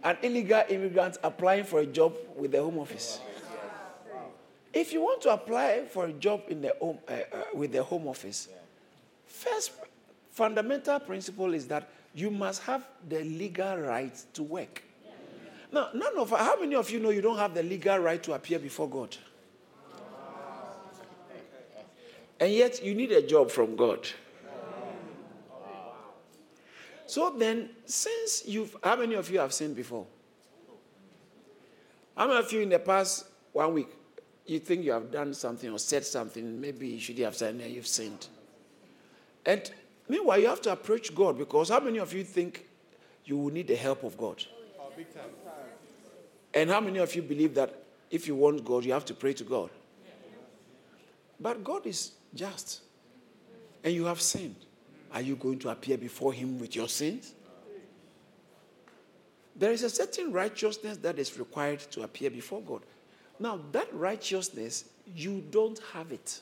[0.03, 3.21] An illegal immigrant applying for a job with the home office.
[4.73, 7.83] If you want to apply for a job in the home, uh, uh, with the
[7.83, 8.49] home office,
[9.27, 9.73] first
[10.33, 14.83] fundamental principle is that you must have the legal right to work.
[15.73, 18.33] Now, none of how many of you know you don't have the legal right to
[18.33, 19.17] appear before God?
[22.39, 24.09] And yet you need a job from God.
[27.07, 30.07] So then, since you've, how many of you have sinned before?
[32.17, 33.89] How many of you in the past one week
[34.47, 37.63] you think you have done something or said something, maybe you should have said, and
[37.73, 38.27] you've sinned.
[39.47, 39.71] And
[40.09, 42.67] meanwhile, you have to approach God because how many of you think
[43.25, 44.45] you will need the help of God?
[44.79, 45.25] Oh, big time.
[46.53, 47.75] And how many of you believe that
[48.11, 49.71] if you want God, you have to pray to God?
[51.41, 52.83] But God is just,
[53.83, 54.57] and you have sinned.
[55.15, 57.35] Are you going to appear before Him with your sins?
[59.57, 62.83] There is a certain righteousness that is required to appear before God.
[63.39, 66.41] Now, that righteousness, you don't have it.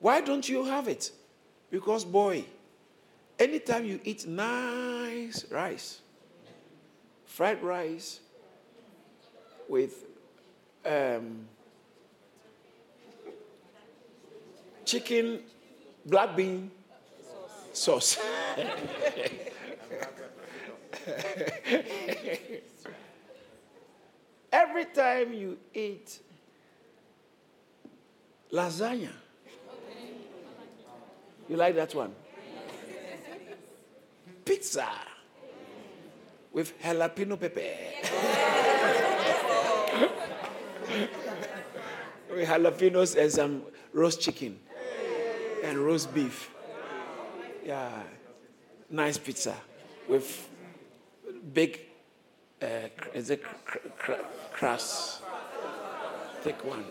[0.00, 1.10] Why don't you have it?
[1.70, 2.44] Because, boy,
[3.38, 6.00] anytime you eat nice rice,
[7.26, 8.20] fried rice
[9.68, 10.06] with
[10.86, 11.46] um,
[14.88, 15.40] chicken,
[16.06, 16.70] black bean
[17.74, 18.18] sauce.
[24.50, 26.20] Every time you eat
[28.50, 29.10] lasagna,
[31.48, 32.14] you like that one?
[34.44, 34.88] Pizza
[36.50, 37.60] with jalapeno pepper.
[42.30, 44.58] with jalapenos and some roast chicken
[45.64, 46.50] and roast beef.
[47.64, 48.02] Yeah,
[48.90, 49.54] nice pizza
[50.08, 50.48] with
[51.52, 51.80] big
[52.62, 52.66] uh,
[53.14, 54.12] is it cr- cr-
[54.52, 55.22] crust?
[56.42, 56.84] Thick one.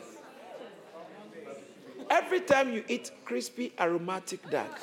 [2.10, 4.80] Every time you eat crispy aromatic duck,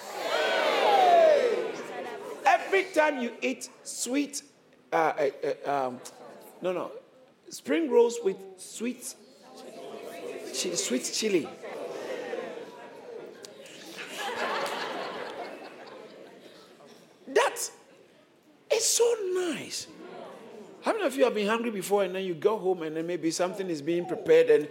[2.45, 4.43] every time you eat sweet,
[4.93, 5.31] uh, uh,
[5.67, 6.01] uh, um,
[6.61, 6.91] no, no,
[7.49, 9.15] spring rolls with sweet,
[10.53, 11.49] chi- sweet chili.
[18.95, 19.87] so nice.
[21.15, 23.71] Of you have been hungry before and then you go home and then maybe something
[23.71, 24.69] is being prepared and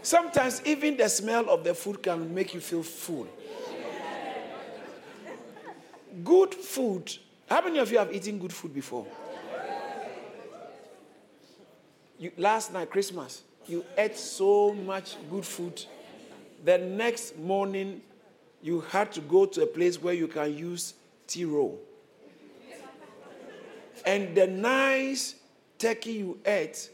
[0.00, 3.28] sometimes even the smell of the food can make you feel full.
[6.24, 7.14] Good food.
[7.46, 9.06] How many of you have eaten good food before?
[12.18, 15.84] You, last night, Christmas, you ate so much good food.
[16.64, 18.00] The next morning,
[18.62, 20.94] you had to go to a place where you can use
[21.26, 21.78] tea roll.
[24.06, 25.34] And the nice
[25.78, 26.90] turkey you ate,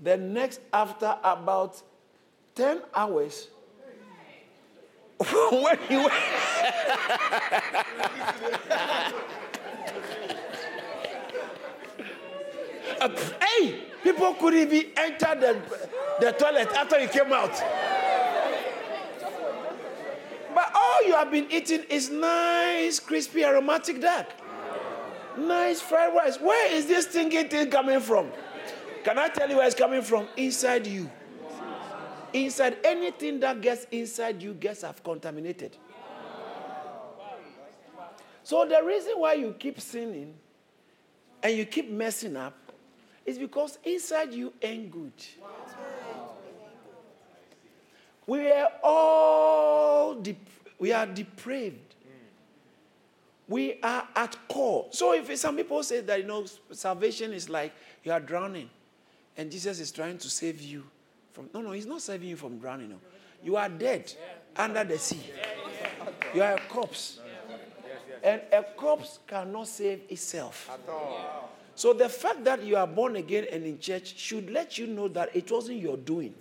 [0.00, 1.82] the next, after about
[2.54, 3.48] 10 hours,
[5.18, 6.08] when you
[13.00, 13.08] uh,
[13.40, 15.56] hey, people couldn't even enter the,
[16.20, 17.50] the toilet after you came out.
[20.54, 24.30] But all you have been eating is nice, crispy, aromatic duck.
[25.36, 26.40] Nice fried rice.
[26.40, 28.30] Where is this stinking thing coming from?
[29.04, 30.26] Can I tell you where it's coming from?
[30.36, 31.10] Inside you.
[32.32, 35.76] Inside anything that gets inside you gets have contaminated.
[38.42, 40.34] So the reason why you keep sinning
[41.42, 42.54] and you keep messing up
[43.24, 45.12] is because inside you ain't good.
[48.26, 50.36] We are all dep-
[50.78, 51.85] we are depraved.
[53.48, 54.88] We are at core.
[54.90, 58.68] So if some people say that you know salvation is like you are drowning,
[59.36, 60.84] and Jesus is trying to save you
[61.32, 62.90] from no no he's not saving you from drowning.
[62.90, 62.96] No.
[63.42, 64.12] You are dead
[64.56, 65.20] under the sea.
[66.34, 67.20] You are a corpse.
[68.22, 70.70] And a corpse cannot save itself.
[71.76, 75.08] So the fact that you are born again and in church should let you know
[75.08, 76.34] that it wasn't your doing.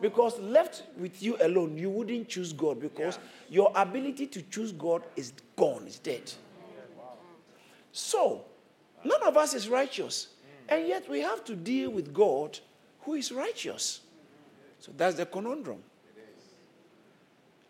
[0.00, 5.02] Because left with you alone, you wouldn't choose God because your ability to choose God
[5.16, 6.32] is gone, is dead.
[7.92, 8.44] So,
[9.04, 10.28] none of us is righteous.
[10.68, 10.76] Mm.
[10.76, 12.58] And yet we have to deal with God
[13.02, 14.00] who is righteous.
[14.78, 15.82] So that's the conundrum.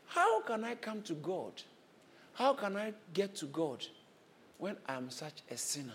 [0.07, 1.53] How can I come to God?
[2.35, 3.87] How can I get to God
[4.59, 5.95] when I'm such a sinner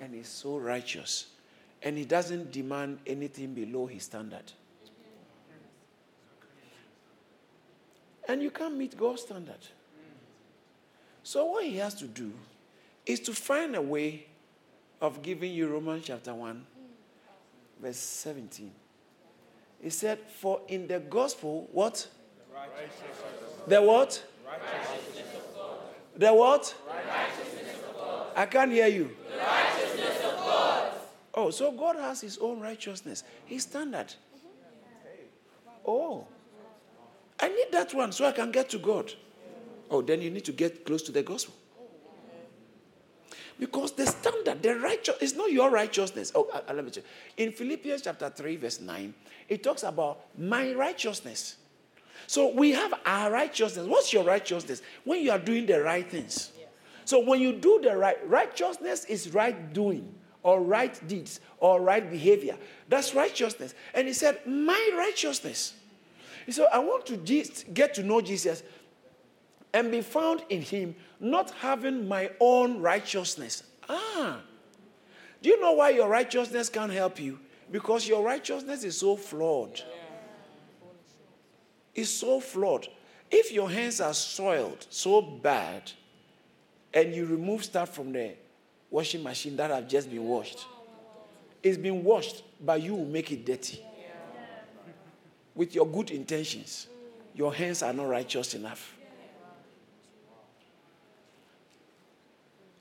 [0.00, 1.26] and He's so righteous
[1.82, 4.52] and He doesn't demand anything below His standard?
[8.28, 9.68] And you can't meet God's standard.
[11.22, 12.32] So, what He has to do
[13.04, 14.26] is to find a way
[15.00, 16.66] of giving you Romans chapter 1,
[17.80, 18.70] verse 17.
[19.80, 22.08] He said, For in the gospel, what?
[23.66, 24.24] The what?
[26.16, 26.74] The what?
[28.34, 29.16] I can't hear you.
[31.34, 34.14] Oh, so God has his own righteousness, his standard.
[35.86, 36.26] Oh.
[37.38, 39.12] I need that one so I can get to God.
[39.90, 41.54] Oh, then you need to get close to the gospel.
[43.58, 46.30] Because the standard, the righteous, is not your righteousness.
[46.34, 47.04] Oh, uh, let me check.
[47.38, 49.14] In Philippians chapter 3, verse 9,
[49.48, 51.56] it talks about my righteousness.
[52.26, 53.86] So we have our righteousness.
[53.86, 54.82] What's your righteousness?
[55.04, 56.50] When you are doing the right things.
[57.04, 62.10] So when you do the right, righteousness is right doing or right deeds or right
[62.10, 62.56] behavior.
[62.88, 63.74] That's righteousness.
[63.94, 65.74] And he said, my righteousness.
[66.50, 68.62] So I want to just get to know Jesus
[69.72, 73.62] and be found in him, not having my own righteousness.
[73.88, 74.40] Ah.
[75.42, 77.38] Do you know why your righteousness can't help you?
[77.70, 79.82] Because your righteousness is so flawed.
[81.94, 82.88] It's so flawed.
[83.30, 85.90] If your hands are soiled so bad
[86.94, 88.34] and you remove stuff from the
[88.90, 90.64] washing machine that have just been washed,
[91.62, 93.82] it's been washed, but you will make it dirty.
[95.56, 96.86] With your good intentions,
[97.34, 98.94] your hands are not righteous enough.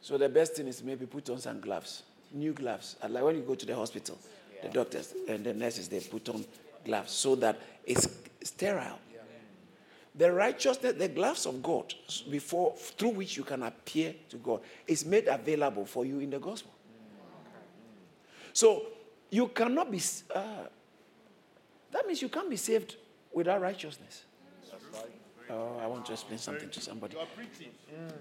[0.01, 2.97] So the best thing is maybe put on some gloves, new gloves.
[3.09, 4.19] Like when you go to the hospital,
[4.61, 6.45] the doctors and the nurses, they put on
[6.83, 8.07] gloves so that it's
[8.43, 8.99] sterile.
[10.13, 11.93] The righteousness, the gloves of God,
[12.29, 16.39] before through which you can appear to God, is made available for you in the
[16.39, 16.71] gospel.
[18.54, 18.83] So
[19.29, 20.02] you cannot be.
[20.33, 20.67] Uh,
[21.96, 22.98] that means you can't be saved
[23.33, 24.25] without righteousness.
[25.50, 27.15] Oh, I want to explain something to somebody.
[27.15, 27.71] You are preaching.
[27.93, 28.12] Mm.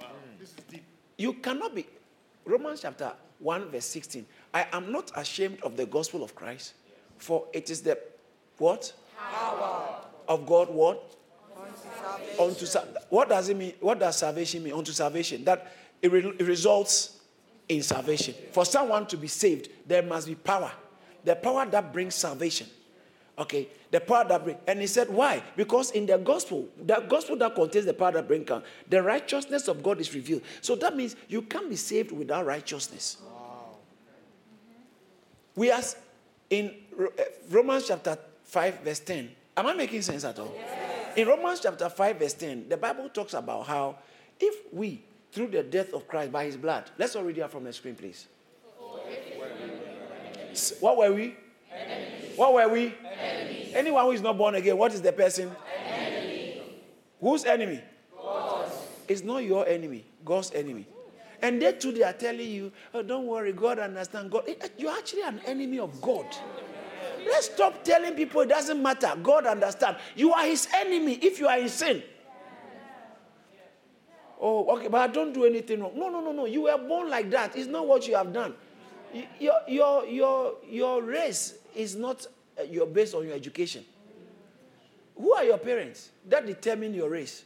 [0.00, 0.38] Wow, mm.
[0.38, 0.84] this is deep.
[1.16, 1.84] You cannot be.
[2.44, 4.24] Romans chapter 1, verse 16.
[4.54, 6.74] I am not ashamed of the gospel of Christ,
[7.16, 7.98] for it is the
[8.58, 8.92] what?
[9.18, 9.96] Power
[10.28, 11.16] Of God, what?
[11.56, 13.72] unto Unto sa- what does it mean?
[13.80, 14.74] What does salvation mean?
[14.74, 15.42] Unto salvation.
[15.44, 17.18] That it, re- it results
[17.68, 18.34] in salvation.
[18.52, 20.70] For someone to be saved, there must be power.
[21.24, 22.68] The power that brings salvation.
[23.38, 23.68] Okay.
[23.90, 24.56] The power that bring.
[24.66, 25.42] And he said, Why?
[25.56, 29.68] Because in the gospel, the gospel that contains the power that bring can, the righteousness
[29.68, 30.42] of God is revealed.
[30.60, 33.18] So that means you can't be saved without righteousness.
[35.54, 35.82] We are
[36.50, 36.74] in
[37.18, 39.30] eh, Romans chapter 5, verse 10.
[39.56, 40.54] Am I making sense at all?
[41.16, 43.96] In Romans chapter 5, verse 10, the Bible talks about how
[44.38, 47.64] if we, through the death of Christ by his blood, let's all read it from
[47.64, 48.28] the screen, please.
[50.80, 51.36] What were we?
[52.38, 52.94] What were we?
[53.74, 55.50] Anyone who is not born again, what is the person?
[55.88, 56.62] Enemy.
[57.20, 57.82] Whose enemy?
[59.08, 60.86] It's not your enemy, God's enemy.
[61.42, 64.30] And they too, they are telling you, oh, don't worry, God understands.
[64.32, 66.26] God, Eh, you're actually an enemy of God.
[67.26, 69.12] Let's stop telling people it doesn't matter.
[69.20, 69.98] God understands.
[70.14, 72.02] You are his enemy if you are in sin.
[74.40, 75.92] Oh, okay, but I don't do anything wrong.
[75.96, 76.44] No, no, no, no.
[76.44, 77.56] You were born like that.
[77.56, 78.54] It's not what you have done.
[79.40, 82.26] Your, your, your, your race is not
[82.58, 83.84] uh, your based on your education.
[85.16, 86.10] Who are your parents?
[86.28, 87.44] That determine your race.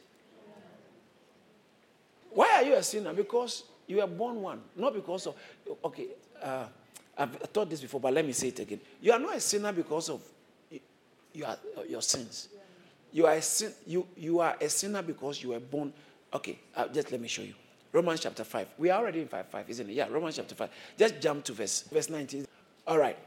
[2.30, 3.12] Why are you a sinner?
[3.12, 5.34] Because you were born one, not because of.
[5.84, 6.06] Okay,
[6.42, 6.64] uh,
[7.16, 8.80] I've taught this before, but let me say it again.
[9.02, 10.22] You are not a sinner because of
[11.34, 11.54] your,
[11.88, 12.48] your sins.
[13.12, 15.92] You are, a sin, you, you are a sinner because you were born.
[16.32, 17.52] Okay, uh, just let me show you.
[17.92, 18.68] Romans chapter 5.
[18.78, 19.92] We are already in 5 5, isn't it?
[19.92, 20.70] Yeah, Romans chapter 5.
[20.98, 22.46] Just jump to verse, verse 19.
[22.86, 23.18] All right.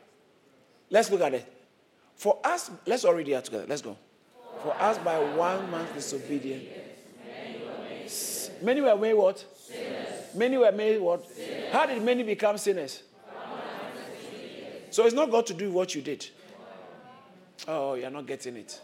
[0.90, 1.52] Let's look at it.
[2.16, 3.66] For us, let's all read together.
[3.68, 3.98] Let's go.
[4.64, 6.66] For us by one man's disobedience.
[8.62, 9.46] Many were made what?
[9.58, 10.36] Sinners.
[10.36, 11.28] Many were made what?
[11.30, 11.74] Sinners.
[11.74, 13.04] How did many become sinners?
[14.92, 16.26] So it's not got to do what you did.
[17.68, 18.80] Oh, you're not getting it.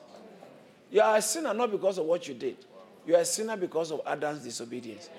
[0.90, 2.58] You are a sinner not because of what you did.
[3.08, 5.10] You are a sinner because of Adam's disobedience.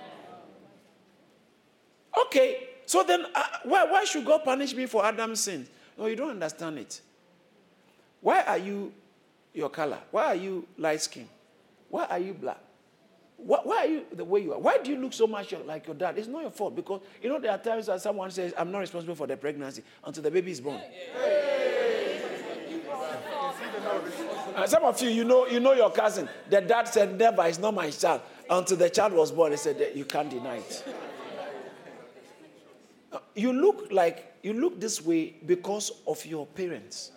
[2.26, 5.66] Okay, so then uh, why, why should God punish me for Adam's sin?
[5.98, 7.00] No, you don't understand it.
[8.20, 8.92] Why are you
[9.52, 9.98] your color?
[10.10, 11.28] Why are you light skin?
[11.88, 12.58] Why are you black?
[13.36, 14.58] Why, why are you the way you are?
[14.58, 16.16] Why do you look so much like your dad?
[16.16, 18.78] It's not your fault because you know there are times that someone says, I'm not
[18.78, 20.80] responsible for the pregnancy until the baby is born.
[24.56, 26.28] And some of you, you know, you know your cousin.
[26.48, 28.20] The dad said, Never, it's not my child.
[28.48, 30.84] Until the child was born, he said, You can't deny it.
[33.12, 37.12] Uh, You look like you look this way because of your parents.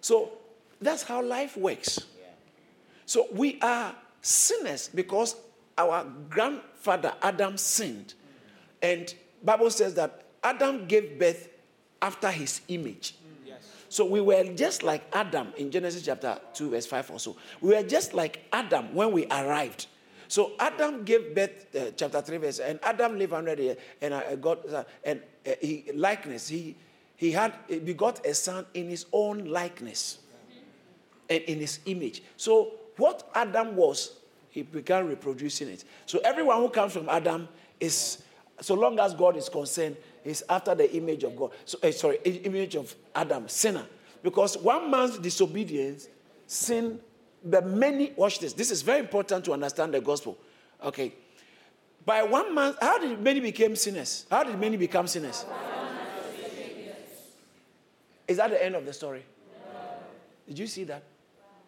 [0.00, 0.32] So
[0.80, 2.00] that's how life works.
[3.06, 5.36] So we are sinners because
[5.76, 8.14] our grandfather Adam sinned.
[8.82, 9.12] And
[9.42, 11.48] Bible says that Adam gave birth
[12.02, 13.14] after his image.
[13.88, 17.36] So we were just like Adam in Genesis chapter 2, verse 5 or so.
[17.60, 19.86] We were just like Adam when we arrived.
[20.28, 24.36] So Adam gave birth, uh, chapter 3, verse, and Adam lived 100 years, and uh,
[24.36, 25.22] God, uh, and
[25.60, 26.76] he, likeness, he,
[27.16, 30.18] he had, he begot a son in his own likeness
[31.28, 32.22] and in his image.
[32.36, 34.18] So what Adam was,
[34.50, 35.84] he began reproducing it.
[36.06, 37.48] So everyone who comes from Adam
[37.80, 38.22] is,
[38.60, 41.52] so long as God is concerned, is after the image of God.
[41.64, 43.86] So eh, sorry, image of Adam, sinner.
[44.22, 46.08] Because one man's disobedience,
[46.46, 46.98] sin,
[47.44, 48.52] the many, watch this.
[48.52, 50.36] This is very important to understand the gospel.
[50.82, 51.14] Okay.
[52.04, 54.26] By one man, how did many become sinners?
[54.30, 55.44] How did many become sinners?
[58.26, 59.24] Is that the end of the story?
[60.46, 61.02] Did you see that?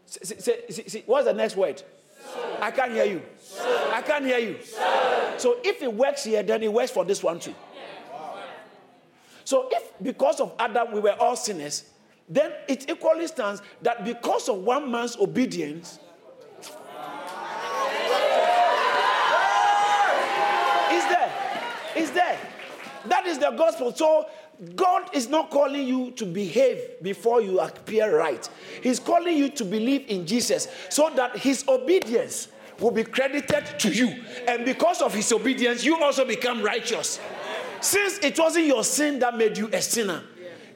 [0.07, 1.83] Say, say, see, what's the next word?
[2.61, 3.23] I can't hear you.
[3.93, 4.59] I can't hear you.
[5.39, 7.55] So if it works here, then it works for this one too.
[9.45, 11.85] So if because of Adam we were all sinners,
[12.29, 15.99] then it equally stands that because of one man's obedience,
[20.93, 21.33] is there.
[21.97, 22.39] Is there.
[23.07, 23.93] That is the gospel.
[23.95, 24.27] So
[24.75, 28.47] God is not calling you to behave before you appear right.
[28.83, 33.91] He's calling you to believe in Jesus so that his obedience will be credited to
[33.91, 34.23] you.
[34.47, 37.21] And because of his obedience, you also become righteous.
[37.81, 40.23] Since it wasn't your sin that made you a sinner,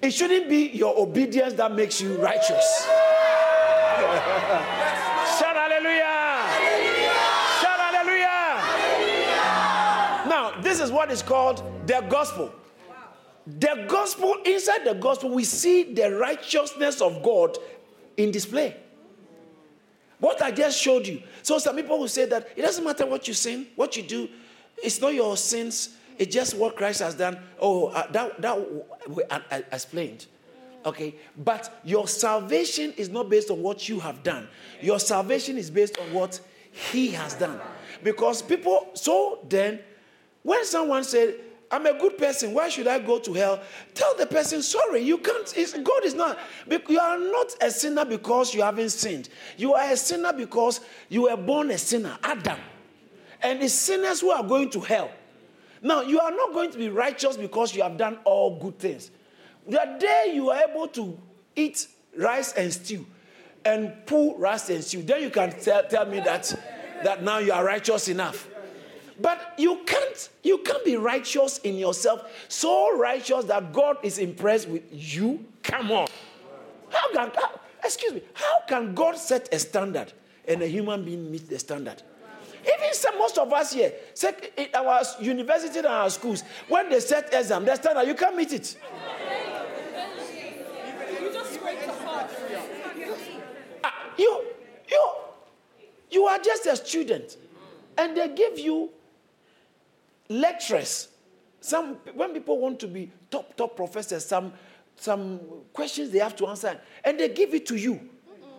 [0.01, 2.87] it shouldn't be your obedience that makes you righteous.
[11.05, 12.51] What is called the gospel.
[13.47, 17.59] The gospel, inside the gospel, we see the righteousness of God
[18.17, 18.75] in display.
[20.19, 21.23] What I just showed you.
[21.43, 24.31] So some people will say that it doesn't matter what you sin, what you do,
[24.83, 27.39] it's not your sins, it's just what Christ has done.
[27.61, 28.59] Oh, uh, that, that
[29.51, 30.25] I explained.
[30.87, 34.49] Okay, but your salvation is not based on what you have done.
[34.81, 36.41] Your salvation is based on what
[36.73, 37.61] He has done.
[38.03, 39.81] Because people, so then,
[40.45, 41.35] when someone said,
[41.71, 42.55] I'm a good person.
[42.55, 43.61] Why should I go to hell?
[43.95, 45.53] Tell the person, sorry, you can't.
[45.83, 46.39] God is not.
[46.89, 49.29] You are not a sinner because you haven't sinned.
[49.57, 52.61] You are a sinner because you were born a sinner, Adam.
[53.43, 55.11] And it's sinners who are going to hell.
[55.83, 59.11] Now, you are not going to be righteous because you have done all good things.
[59.67, 61.19] The day you are able to
[61.57, 63.05] eat rice and stew
[63.65, 66.55] and pull rice and stew, then you can tell, tell me that,
[67.03, 68.49] that now you are righteous enough.
[69.21, 74.69] But you can't, you can't be righteous in yourself, so righteous that God is impressed
[74.69, 75.45] with you.
[75.63, 76.09] Come on.
[76.91, 80.13] How can, how, excuse me, how can God set a standard
[80.47, 82.03] and a human being meet the standard?
[82.63, 86.99] Even some, most of us here, say in our university and our schools, when they
[87.01, 88.77] set exam, the standard, you can't meet it.
[93.85, 94.45] Uh, you,
[94.89, 95.15] you,
[96.11, 97.37] you are just a student,
[97.99, 98.91] and they give you
[100.29, 101.09] lecturers.
[101.61, 104.53] Some when people want to be top top professors, some
[104.97, 105.41] some
[105.73, 108.11] questions they have to answer, and they give it to you.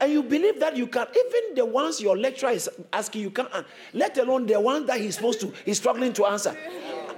[0.01, 3.49] And you believe that you can, even the ones your lecturer is asking, you can't,
[3.93, 6.55] let alone the ones that he's supposed to, he's struggling to answer.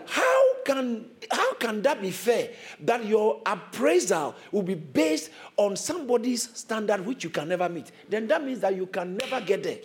[0.05, 6.55] How can, how can that be fair that your appraisal will be based on somebody's
[6.55, 7.91] standard which you can never meet?
[8.07, 9.79] Then that means that you can never get there.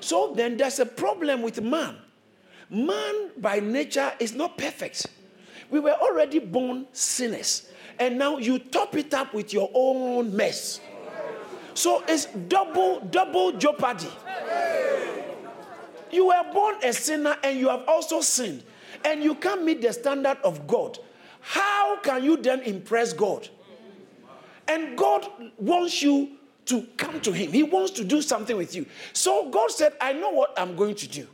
[0.00, 1.96] So then there's a problem with man.
[2.70, 5.06] Man by nature is not perfect.
[5.70, 7.70] We were already born sinners.
[7.98, 10.80] And now you top it up with your own mess.
[11.74, 14.10] So it's double, double jeopardy.
[16.10, 18.62] You were born a sinner and you have also sinned.
[19.04, 20.98] And you can't meet the standard of God.
[21.40, 23.48] How can you then impress God?
[24.66, 27.52] And God wants you to come to Him.
[27.52, 28.86] He wants to do something with you.
[29.12, 31.26] So God said, I know what I'm going to do.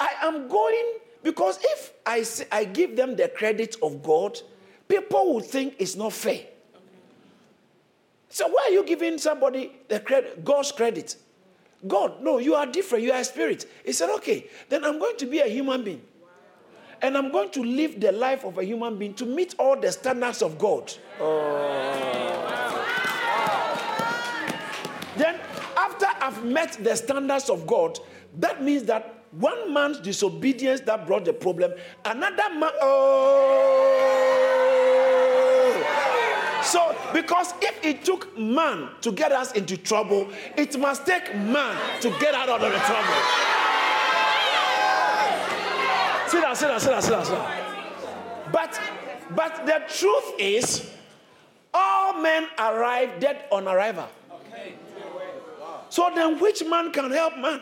[0.00, 4.40] I am going because if I, say, I give them the credit of God,
[4.88, 6.40] people will think it's not fair.
[8.30, 11.16] So why are you giving somebody the credit, God's credit?
[11.86, 13.04] God, no, you are different.
[13.04, 13.66] You are a spirit.
[13.84, 16.02] He said, okay, then I'm going to be a human being.
[17.02, 19.90] And I'm going to live the life of a human being to meet all the
[19.90, 20.92] standards of God.
[21.18, 21.90] Oh.
[25.16, 25.40] Then,
[25.76, 27.98] after I've met the standards of God,
[28.38, 31.72] that means that one man's disobedience that brought the problem,
[32.04, 32.70] another man.
[32.80, 33.70] Oh!
[36.62, 41.76] So, because if it took man to get us into trouble, it must take man
[42.00, 43.14] to get out of the trouble.
[46.28, 47.60] sit down, sit down, sit down, sit down, sit down.
[48.52, 48.80] But,
[49.34, 50.90] but the truth is,
[51.72, 54.08] all men arrive dead on arrival.
[54.32, 54.74] Okay.
[55.88, 57.60] So then, which man can help man?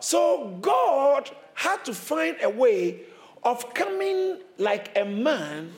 [0.00, 3.00] So God had to find a way
[3.42, 5.72] of coming like a man.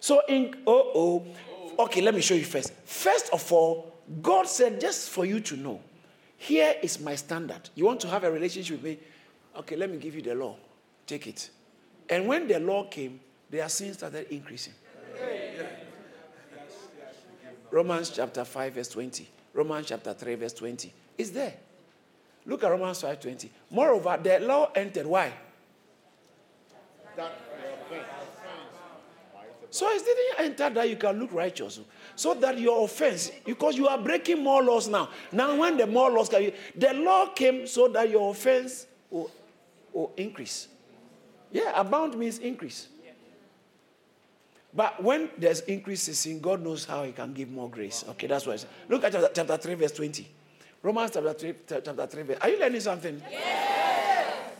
[0.00, 2.72] So in oh oh, okay, let me show you first.
[2.84, 3.92] First of all,
[4.22, 5.80] God said, just for you to know,
[6.36, 7.70] here is my standard.
[7.74, 8.98] You want to have a relationship with me?
[9.58, 10.56] Okay, let me give you the law.
[11.06, 11.50] Take it.
[12.08, 14.74] And when the law came, their sins started increasing.
[17.70, 19.28] Romans chapter 5, verse 20.
[19.52, 20.92] Romans chapter 3, verse 20.
[21.18, 21.54] It's there.
[22.46, 23.50] Look at Romans 5:20.
[23.70, 25.06] Moreover, the law entered.
[25.06, 25.32] Why?
[29.70, 31.78] So it didn't enter that you can look righteous.
[31.80, 31.84] Oh.
[32.14, 35.10] So that your offense, because you are breaking more laws now.
[35.32, 39.30] Now, when the more laws come, the law came so that your offense will,
[39.92, 40.68] will increase.
[41.52, 42.88] Yeah, abound means increase.
[44.72, 48.04] But when there's increases in, God knows how He can give more grace.
[48.10, 48.70] Okay, that's what I said.
[48.88, 50.26] Look at chapter 3, verse 20.
[50.86, 52.36] Romans chapter 3, chapter 3.
[52.40, 53.20] Are you learning something?
[53.28, 54.52] Yes.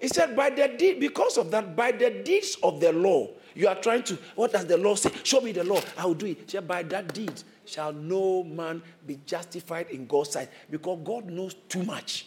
[0.00, 3.66] He said, by the deed, because of that, by the deeds of the law, you
[3.66, 5.10] are trying to, what does the law say?
[5.24, 5.80] Show me the law.
[5.98, 6.42] I will do it.
[6.42, 10.48] He Said, by that deed shall no man be justified in God's sight.
[10.70, 12.26] Because God knows too much.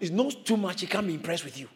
[0.00, 1.68] He knows too much, he can't be impressed with you.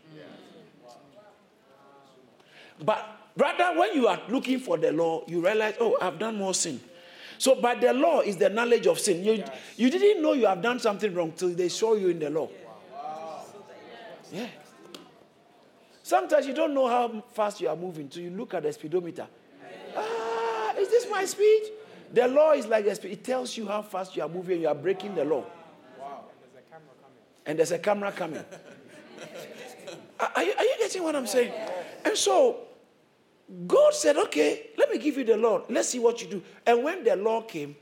[2.85, 6.53] But rather, when you are looking for the law, you realize, oh, I've done more
[6.53, 6.81] sin.
[7.45, 9.23] So, by the law is the knowledge of sin.
[9.23, 9.45] You,
[9.77, 12.49] you didn't know you have done something wrong till they show you in the law.
[14.33, 14.47] Yeah.
[16.03, 19.27] Sometimes you don't know how fast you are moving, so you look at the speedometer.
[19.95, 21.65] Ah, is this my speed?
[22.15, 23.13] The law is like the speed.
[23.13, 24.63] It tells you how fast you are moving.
[24.63, 25.45] You are breaking the law.
[26.01, 26.25] Wow.
[26.25, 27.45] And there's a camera coming.
[27.45, 28.45] And there's a camera coming.
[30.35, 31.53] Are, you, are you getting what I'm saying?
[32.07, 32.61] And so
[33.67, 35.63] God said, okay, let me give you the law.
[35.69, 36.43] Let's see what you do.
[36.67, 37.77] And when the law came,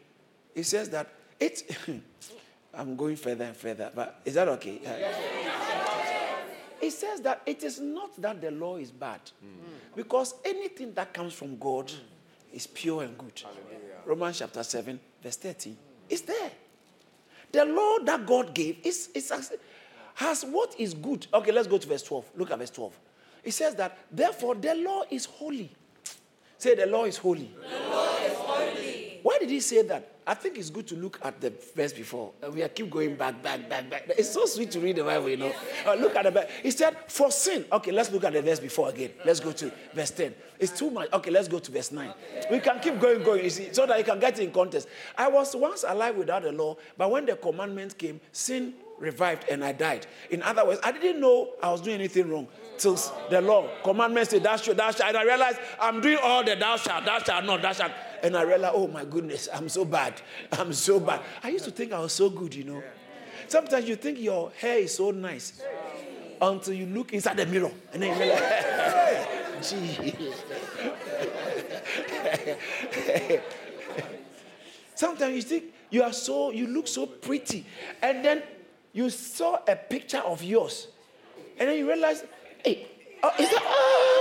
[0.54, 1.08] he says that
[1.38, 1.62] it's,
[2.74, 4.80] I'm going further and further, but is that okay?
[6.80, 9.72] it says that it is not that the law is bad, hmm.
[9.94, 11.92] because anything that comes from God
[12.52, 13.42] is pure and good.
[14.04, 15.76] Romans chapter 7, verse 13.
[16.10, 16.50] It's there.
[17.52, 19.32] The law that God gave is, is
[20.14, 21.26] has what is good.
[21.32, 22.30] Okay, let's go to verse 12.
[22.36, 22.98] Look at verse 12.
[23.42, 25.70] It says that, therefore, the law is holy.
[26.58, 27.50] Say, the law is holy.
[27.60, 28.11] The law.
[29.22, 30.08] Why did he say that?
[30.24, 32.32] I think it's good to look at the verse before.
[32.44, 34.04] Uh, we are keep going back, back, back, back.
[34.16, 35.52] It's so sweet to read the Bible, you know.
[35.84, 36.48] Uh, look at the verse.
[36.62, 37.64] He said, for sin.
[37.72, 39.10] Okay, let's look at the verse before again.
[39.24, 40.32] Let's go to verse 10.
[40.60, 41.12] It's too much.
[41.12, 42.12] Okay, let's go to verse 9.
[42.52, 44.86] We can keep going, going, you see, so that you can get in context.
[45.18, 49.64] I was once alive without the law, but when the commandment came, sin revived and
[49.64, 50.06] I died.
[50.30, 52.46] In other words, I didn't know I was doing anything wrong
[52.78, 52.96] till
[53.30, 55.08] the law, commandments say, thou shalt, thou shalt.
[55.08, 57.92] And I realized I'm doing all the thou shalt, thou shalt not, thou shalt.
[58.22, 60.20] And I realized, oh my goodness, I'm so bad.
[60.52, 61.20] I'm so bad.
[61.42, 62.82] I used to think I was so good, you know.
[63.48, 65.60] Sometimes you think your hair is so nice
[66.40, 69.26] until you look inside the mirror and then you realize,
[69.70, 70.12] gee.
[74.94, 77.66] Sometimes you think you are so, you look so pretty.
[78.00, 78.42] And then
[78.92, 80.88] you saw a picture of yours.
[81.58, 82.24] And then you realize,
[82.64, 82.86] hey,
[83.22, 83.62] oh, is that?
[83.64, 84.11] Ah!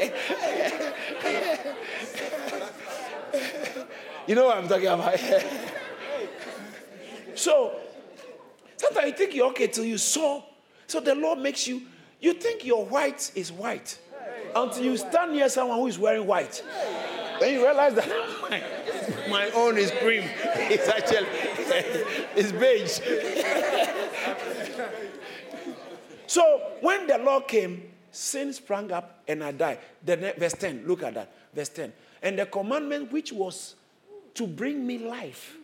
[4.26, 5.18] you know what I'm talking about?
[7.34, 7.72] so,
[8.76, 10.42] sometimes you think you're okay till you saw.
[10.86, 11.82] So the Lord makes you,
[12.20, 13.98] you think your white is white
[14.54, 16.62] until you stand near someone who is wearing white.
[17.38, 18.08] Then you realize that
[18.50, 18.62] my,
[19.30, 20.24] my own is cream.
[20.54, 21.26] It's actually
[22.36, 23.00] it's beige.
[26.26, 29.78] so when the law came, sin sprang up and I died.
[30.04, 31.32] The verse 10, look at that.
[31.54, 31.92] Verse 10.
[32.22, 33.74] And the commandment which was
[34.34, 35.56] to bring me life,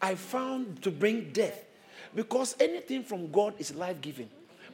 [0.00, 1.64] I found to bring death.
[2.14, 4.28] Because anything from God is life giving.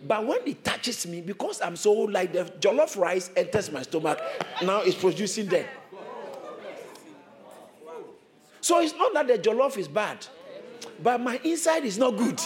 [0.07, 4.21] But when it touches me, because I'm so like the jollof rice enters my stomach,
[4.63, 5.69] now it's producing death.
[8.61, 10.27] So it's not that the jollof is bad,
[11.03, 12.41] but my inside is not good.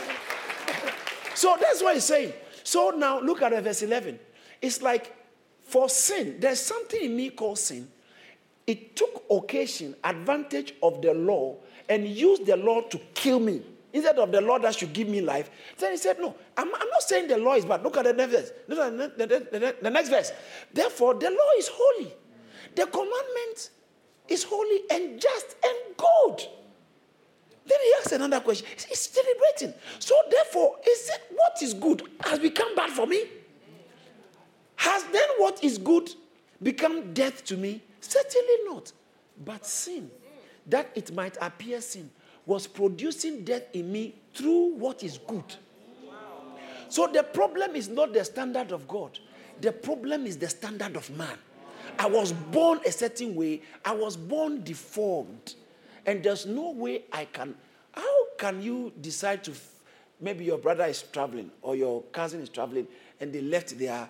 [1.34, 2.32] so that's what he's saying.
[2.64, 4.18] So now look at verse 11.
[4.60, 5.16] It's like
[5.62, 7.88] for sin, there's something in me called sin.
[8.66, 11.56] It took occasion, advantage of the law,
[11.88, 13.62] and used the law to kill me
[13.92, 15.50] instead of the law that should give me life.
[15.78, 17.82] Then he said, No, I'm, I'm not saying the law is bad.
[17.82, 18.52] Look at the next verse.
[18.68, 20.32] Look at the, the, the, the next verse.
[20.72, 22.12] Therefore, the law is holy.
[22.76, 23.70] The commandment
[24.28, 26.46] is holy and just and good.
[27.66, 28.66] Then he asks another question.
[28.88, 29.74] He's celebrating.
[29.98, 33.24] So, therefore, is it what is good has become bad for me?
[34.76, 36.10] Has then what is good
[36.62, 37.82] become death to me?
[38.00, 38.92] Certainly not.
[39.44, 40.10] But sin,
[40.66, 42.10] that it might appear sin,
[42.46, 45.44] was producing death in me through what is good.
[46.88, 49.18] So the problem is not the standard of God,
[49.60, 51.38] the problem is the standard of man.
[51.98, 55.54] I was born a certain way, I was born deformed,
[56.06, 57.54] and there's no way I can.
[57.92, 59.52] How can you decide to?
[60.20, 62.86] Maybe your brother is traveling or your cousin is traveling
[63.20, 64.08] and they left their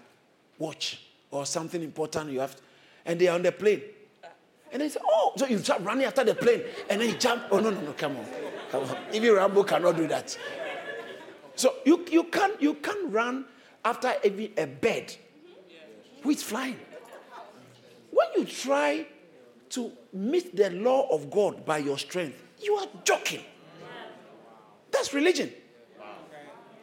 [0.59, 2.63] watch or something important you have, to,
[3.07, 3.83] and they are on the plane.
[4.73, 7.45] And they say, oh, so you start running after the plane and then you jump.
[7.51, 8.27] Oh, no, no, no, come on.
[8.71, 8.97] Come on.
[9.13, 10.37] Even Rambo cannot do that.
[11.57, 13.47] So you, you, can't, you can't run
[13.85, 15.15] after a bird
[16.23, 16.79] who is flying.
[18.11, 19.07] When you try
[19.71, 23.43] to meet the law of God by your strength, you are joking.
[24.91, 25.51] That's religion.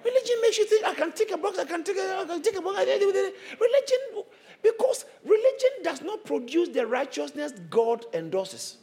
[0.03, 2.41] Religion makes you think I can take a box, I can take a, I can
[2.41, 2.77] take a box.
[2.79, 4.23] Religion,
[4.63, 8.77] because religion does not produce the righteousness God endorses.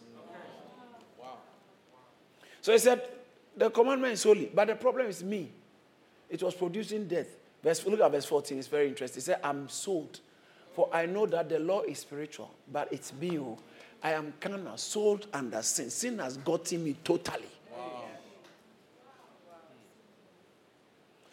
[2.61, 3.03] So he said,
[3.57, 5.51] the commandment is holy, but the problem is me.
[6.29, 7.29] It was producing death.
[7.63, 9.21] Verse, look at verse 14, it's very interesting.
[9.21, 10.21] He said, I'm sold,
[10.75, 13.39] for I know that the law is spiritual, but it's me.
[13.39, 13.59] Oh,
[14.05, 15.89] I am carnal, sold under sin.
[15.89, 17.49] Sin has gotten me totally.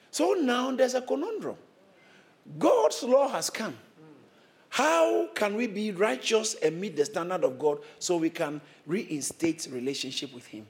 [0.09, 1.57] So now there's a conundrum.
[2.57, 3.75] God's law has come.
[4.69, 9.67] How can we be righteous and meet the standard of God so we can reinstate
[9.69, 10.65] relationship with Him?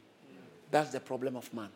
[0.71, 1.69] That's the problem of man.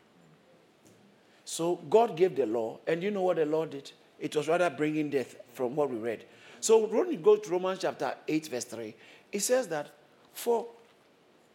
[1.43, 3.91] So God gave the law, and you know what the law did?
[4.19, 6.25] It was rather bringing death from what we read.
[6.61, 8.95] So when you go to Romans chapter 8, verse 3,
[9.31, 9.91] it says that
[10.35, 10.67] for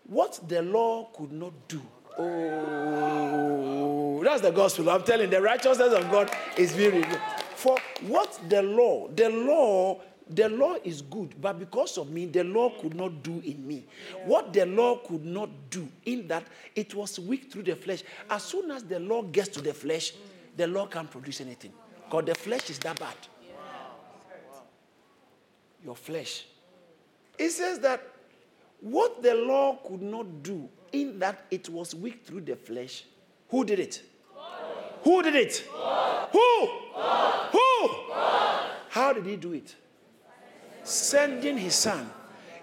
[0.09, 1.81] what the law could not do,
[2.19, 4.91] oh, that's the gospel.
[4.91, 7.21] I'm telling you, the righteousness of God is being revealed.
[7.55, 7.79] For
[8.09, 10.01] what the law, the law
[10.33, 13.85] the law is good, but because of me, the law could not do in me.
[14.25, 16.45] What the law could not do, in that
[16.77, 18.05] it was weak through the flesh.
[18.29, 20.17] As soon as the law gets to the flesh, mm.
[20.57, 21.73] the law can't produce anything.
[22.05, 23.17] Because the flesh is that bad.
[25.85, 26.47] Your flesh.
[27.37, 28.01] It says that
[28.81, 33.05] what the law could not do, in that it was weak through the flesh,
[33.49, 34.03] who did it?
[35.03, 35.65] Who did it?
[36.33, 36.67] Who?
[37.53, 37.89] Who?
[38.89, 39.75] How did he do it?
[40.83, 42.11] Sending his son.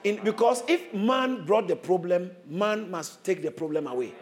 [0.04, 4.14] In, because if man brought the problem, man must take the problem away.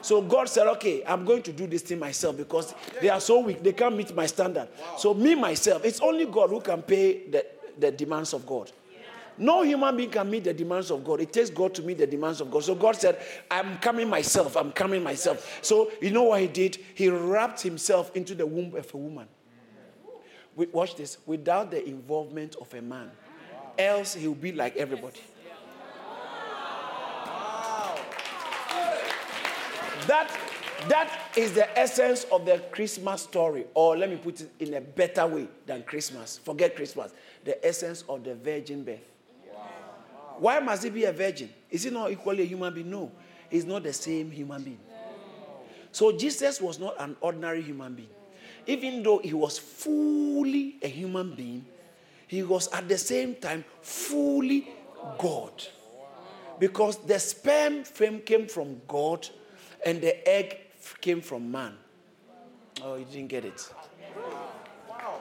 [0.00, 3.40] So God said, okay, I'm going to do this thing myself because they are so
[3.40, 4.68] weak, they can't meet my standard.
[4.98, 7.46] So, me, myself, it's only God who can pay the,
[7.78, 8.70] the demands of God.
[9.36, 11.20] No human being can meet the demands of God.
[11.20, 12.62] It takes God to meet the demands of God.
[12.62, 13.20] So God said,
[13.50, 14.56] I'm coming myself.
[14.56, 15.58] I'm coming myself.
[15.62, 16.78] So you know what he did?
[16.94, 19.26] He wrapped himself into the womb of a woman.
[20.54, 21.18] Watch this.
[21.26, 23.10] Without the involvement of a man.
[23.76, 25.20] Else he'll be like everybody.
[30.06, 30.30] That,
[30.88, 33.64] that is the essence of the Christmas story.
[33.74, 36.38] Or let me put it in a better way than Christmas.
[36.38, 37.12] Forget Christmas.
[37.42, 39.13] The essence of the virgin birth.
[40.38, 41.50] Why must he be a virgin?
[41.70, 42.90] Is he not equally a human being?
[42.90, 43.12] No.
[43.50, 44.80] He's not the same human being.
[45.92, 48.08] So Jesus was not an ordinary human being.
[48.66, 51.66] Even though he was fully a human being,
[52.26, 54.68] he was at the same time fully
[55.18, 55.52] God.
[56.58, 57.84] Because the sperm
[58.24, 59.28] came from God
[59.84, 60.58] and the egg
[61.00, 61.74] came from man.
[62.82, 63.72] Oh, you didn't get it.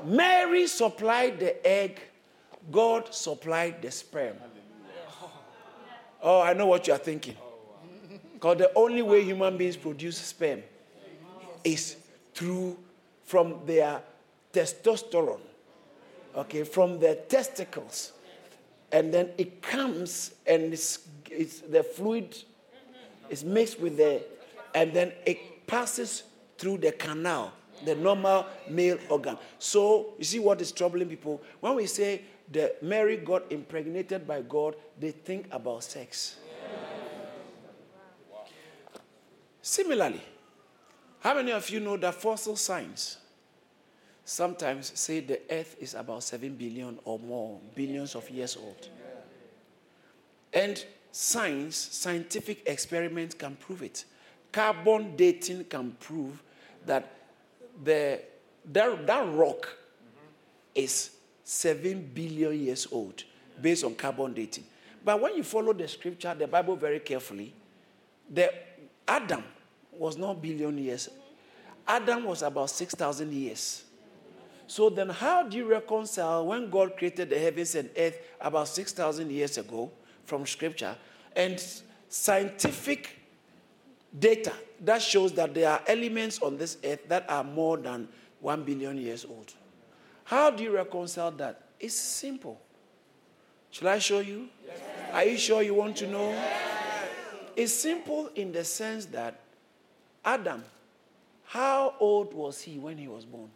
[0.05, 1.99] Mary supplied the egg,
[2.71, 4.37] God supplied the sperm.
[6.23, 7.35] Oh, I know what you are thinking.
[8.33, 10.63] Because the only way human beings produce sperm
[11.63, 11.97] is
[12.33, 12.77] through
[13.25, 14.01] from their
[14.53, 15.41] testosterone,
[16.35, 18.13] okay, from their testicles.
[18.91, 20.99] And then it comes and it's,
[21.29, 22.37] it's the fluid
[23.29, 24.23] is mixed with the,
[24.75, 26.23] and then it passes
[26.57, 27.51] through the canal,
[27.83, 29.37] the normal male organ.
[29.59, 31.41] So, you see what is troubling people?
[31.59, 32.21] When we say
[32.51, 36.37] the Mary got impregnated by God, they think about sex.
[39.61, 40.21] Similarly,
[41.21, 43.17] how many of you know that fossil science
[44.25, 48.89] sometimes say the earth is about 7 billion or more billions of years old?
[50.53, 54.03] And science, scientific experiments can prove it.
[54.51, 56.43] Carbon dating can prove
[56.85, 57.09] that
[57.83, 58.21] the,
[58.71, 59.67] that, that rock
[60.75, 61.11] is
[61.43, 63.23] 7 billion years old
[63.61, 64.63] based on carbon dating.
[65.03, 67.53] But when you follow the scripture, the Bible very carefully,
[68.29, 68.51] the
[69.07, 69.43] Adam
[69.91, 71.09] was not billion years.
[71.87, 73.83] Adam was about 6,000 years.
[74.67, 79.29] So then, how do you reconcile when God created the heavens and earth about 6,000
[79.29, 79.91] years ago
[80.25, 80.95] from scripture
[81.35, 81.61] and
[82.07, 83.19] scientific
[84.17, 88.07] data that shows that there are elements on this earth that are more than
[88.39, 89.53] 1 billion years old?
[90.23, 91.61] How do you reconcile that?
[91.79, 92.59] It's simple.
[93.71, 94.49] Shall I show you?
[94.65, 94.79] Yes.
[95.11, 96.29] Are you sure you want to know?
[96.29, 97.09] Yes.
[97.55, 99.39] It's simple in the sense that
[100.23, 100.63] Adam,
[101.45, 103.49] how old was he when he was born?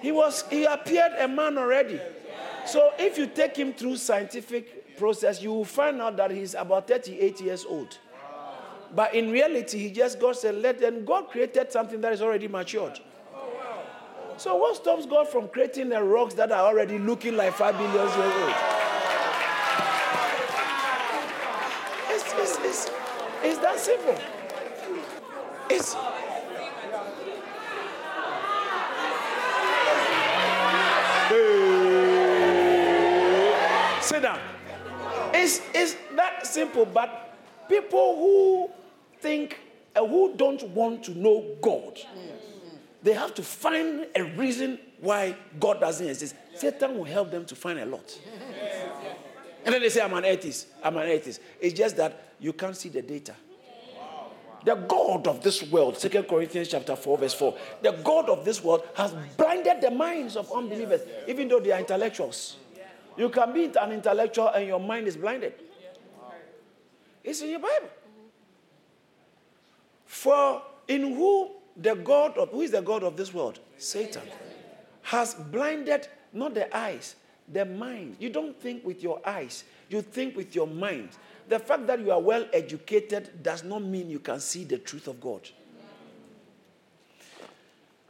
[0.00, 2.00] He was he appeared a man already.
[2.66, 6.86] So if you take him through scientific process, you will find out that he's about
[6.86, 7.98] 38 years old.
[8.94, 10.78] But in reality, he just God said, let.
[11.06, 13.00] God created something that is already matured.
[14.36, 17.94] So what stops God from creating the rocks that are already looking like five billion
[17.94, 18.54] years old?
[22.12, 22.90] It's, it's, it's,
[23.42, 24.18] it's that simple.
[25.70, 25.96] It's
[34.02, 34.40] Sit down.
[35.40, 37.34] It's, it's that simple, but
[37.68, 38.70] people who
[39.20, 39.58] think
[39.96, 41.98] who don't want to know God,
[43.02, 46.34] they have to find a reason why God doesn't exist.
[46.54, 48.18] Satan will help them to find a lot.
[49.64, 50.68] And then they say, I'm an atheist.
[50.82, 51.40] I'm an atheist.
[51.60, 53.34] It's just that you can't see the data.
[54.64, 58.62] The God of this world, 2 Corinthians chapter 4, verse 4, the God of this
[58.62, 62.56] world has blinded the minds of unbelievers, even though they are intellectuals.
[63.20, 65.52] You can be an intellectual and your mind is blinded.
[67.22, 67.90] It's in your Bible.
[70.06, 73.60] For in who the God of who is the God of this world?
[73.76, 74.22] Satan.
[75.02, 77.16] Has blinded not the eyes,
[77.46, 78.16] the mind.
[78.18, 81.10] You don't think with your eyes, you think with your mind.
[81.46, 85.08] the fact that you are well educated does not mean you can see the truth
[85.08, 85.42] of God.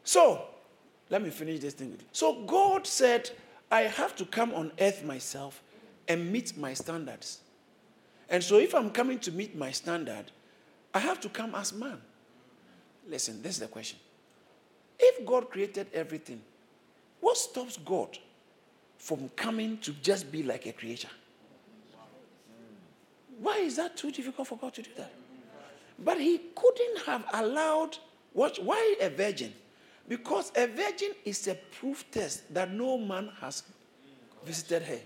[0.05, 0.45] So,
[1.09, 1.99] let me finish this thing.
[2.13, 3.31] So, God said,
[3.71, 5.63] I have to come on earth myself
[6.09, 7.41] and meet my standards.
[8.29, 10.31] And so, if I'm coming to meet my standard,
[10.93, 12.01] I have to come as man.
[13.09, 13.99] Listen, this is the question.
[14.99, 16.41] If God created everything,
[17.21, 18.19] what stops God
[18.99, 21.09] from coming to just be like a creature?
[23.41, 25.13] Why is that too difficult for God to do that?
[25.99, 27.97] But He couldn't have allowed,
[28.33, 29.53] what, why a virgin?
[30.11, 33.63] Because a virgin is a proof test that no man has
[34.45, 34.99] visited her.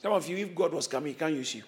[0.00, 1.62] Some of you, if God was coming, he can't use you.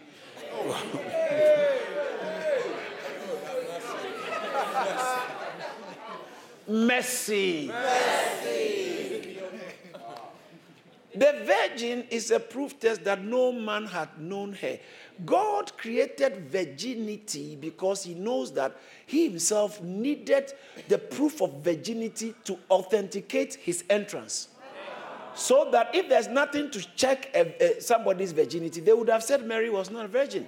[6.87, 7.71] Mercy.
[11.15, 14.79] The virgin is a proof test that no man had known her.
[15.25, 20.53] God created virginity because he knows that he himself needed
[20.89, 24.49] the proof of virginity to authenticate his entrance.
[25.35, 29.45] So that if there's nothing to check a, a, somebody's virginity, they would have said
[29.45, 30.47] Mary was not a virgin.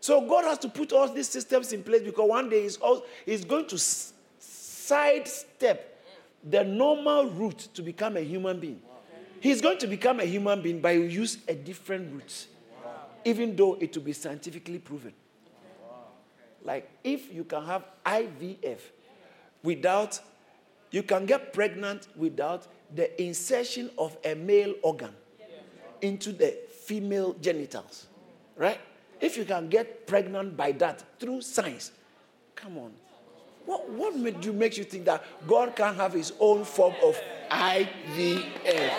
[0.00, 2.78] So God has to put all these systems in place because one day he's,
[3.26, 3.78] he's going to
[4.38, 6.02] sidestep
[6.48, 8.80] the normal route to become a human being.
[9.40, 12.46] He's going to become a human being, he'll use a different route,
[13.24, 15.14] even though it will be scientifically proven.
[16.62, 18.80] Like if you can have IVF
[19.62, 20.20] without,
[20.90, 25.14] you can get pregnant without the insertion of a male organ
[26.02, 28.06] into the female genitals,
[28.56, 28.78] right?
[29.20, 31.92] If you can get pregnant by that through science,
[32.54, 32.92] come on.
[33.66, 37.20] What, what made you makes you think that God can have his own form of
[37.50, 38.92] IVF?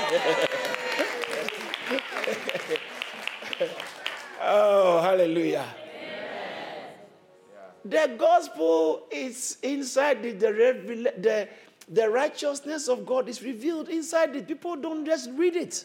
[4.42, 5.66] oh, hallelujah.
[7.84, 11.48] The gospel is inside the, the, the,
[11.88, 14.46] the righteousness of God is revealed inside it.
[14.46, 15.84] People don't just read it.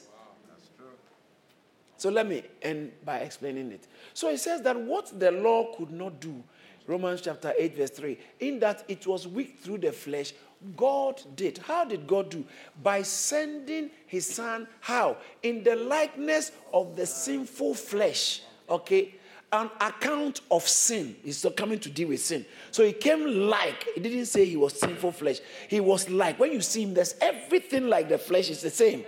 [1.98, 3.88] So let me end by explaining it.
[4.14, 6.44] So it says that what the law could not do,
[6.88, 10.34] Romans chapter 8, verse 3, in that it was weak through the flesh,
[10.76, 11.60] God did.
[11.60, 12.46] How did God do?
[12.82, 15.18] By sending his son, how?
[15.44, 19.16] In the likeness of the sinful flesh, okay?
[19.52, 21.16] An account of sin.
[21.24, 22.46] He's coming to deal with sin.
[22.72, 25.40] So he came like, he didn't say he was sinful flesh.
[25.70, 29.06] He was like, when you see him, there's everything like the flesh is the same,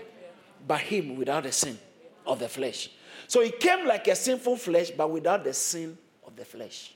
[0.68, 1.78] but him without the sin
[2.26, 2.92] of the flesh.
[3.28, 6.94] So he came like a sinful flesh, but without the sin of the flesh.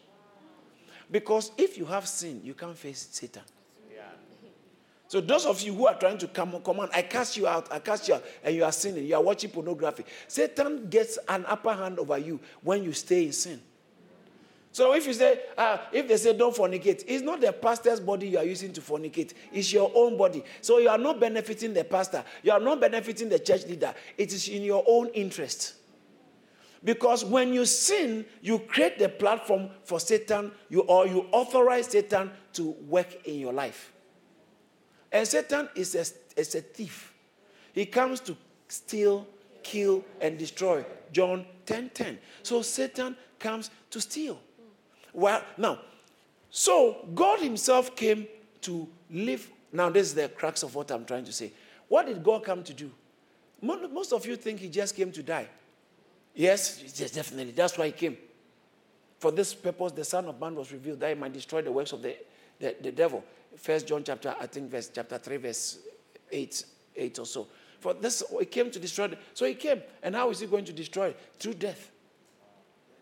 [1.09, 3.41] Because if you have sin, you can't face Satan.
[5.11, 7.79] So those of you who are trying to come, on, I cast you out, I
[7.79, 10.05] cast you out, and you are sinning, you are watching pornography.
[10.25, 13.61] Satan gets an upper hand over you when you stay in sin.
[14.71, 18.29] So if you say, uh, if they say don't fornicate, it's not the pastor's body
[18.29, 19.33] you are using to fornicate.
[19.51, 20.45] It's your own body.
[20.61, 22.23] So you are not benefiting the pastor.
[22.41, 23.93] You are not benefiting the church leader.
[24.17, 25.73] It is in your own interest.
[26.85, 32.31] Because when you sin, you create the platform for Satan, you, or you authorize Satan
[32.53, 33.91] to work in your life.
[35.11, 37.13] And Satan is a, is a thief.
[37.73, 38.35] He comes to
[38.67, 39.27] steal,
[39.63, 40.85] kill, and destroy.
[41.11, 42.19] John 10 10.
[42.43, 44.39] So Satan comes to steal.
[45.13, 45.79] Well, now,
[46.49, 48.27] so God Himself came
[48.61, 49.49] to live.
[49.73, 51.51] Now, this is the crux of what I'm trying to say.
[51.87, 52.91] What did God come to do?
[53.61, 55.47] Most of you think He just came to die.
[56.33, 57.51] Yes, yes, definitely.
[57.51, 58.17] That's why He came.
[59.19, 61.91] For this purpose, the Son of Man was revealed that He might destroy the works
[61.91, 62.15] of the,
[62.59, 63.23] the, the devil.
[63.57, 65.79] First John chapter, I think, verse chapter 3, verse
[66.31, 67.47] 8, 8 or so.
[67.79, 69.07] For this, He came to destroy.
[69.07, 69.81] The, so He came.
[70.03, 71.13] And how is He going to destroy?
[71.39, 71.91] Through death.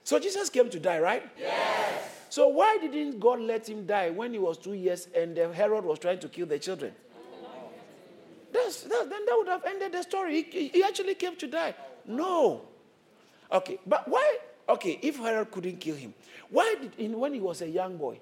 [0.04, 1.30] So Jesus came to die, right?
[1.38, 2.10] Yes.
[2.30, 6.00] So why didn't God let him die when he was two years and Herod was
[6.00, 6.94] trying to kill the children?
[8.52, 10.44] That's, that, then that would have ended the story.
[10.44, 11.76] He, he actually came to die.
[12.06, 12.68] No.
[13.52, 14.38] Okay, but why?
[14.68, 16.14] Okay, if Herod couldn't kill him,
[16.50, 18.20] why did in, when he was a young boy,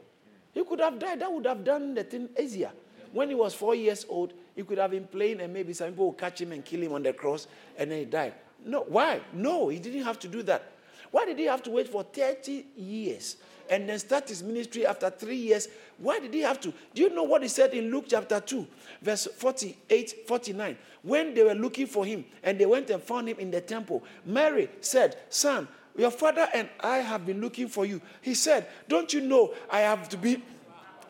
[0.57, 1.19] he could have died.
[1.19, 2.71] That would have done the thing easier.
[3.13, 6.07] When he was four years old, he could have been playing and maybe some people
[6.07, 7.47] would catch him and kill him on the cross
[7.77, 8.33] and then he died.
[8.65, 9.21] No, why?
[9.33, 10.71] No, he didn't have to do that.
[11.11, 13.37] Why did he have to wait for 30 years
[13.69, 15.67] and then start his ministry after three years?
[15.99, 16.73] Why did he have to?
[16.93, 18.67] Do you know what he said in Luke chapter 2,
[19.01, 20.77] verse 48, 49?
[21.03, 24.03] When they were looking for him and they went and found him in the temple,
[24.25, 25.67] Mary said, Son,
[25.97, 28.01] your father and I have been looking for you.
[28.21, 30.43] He said, Don't you know I have to be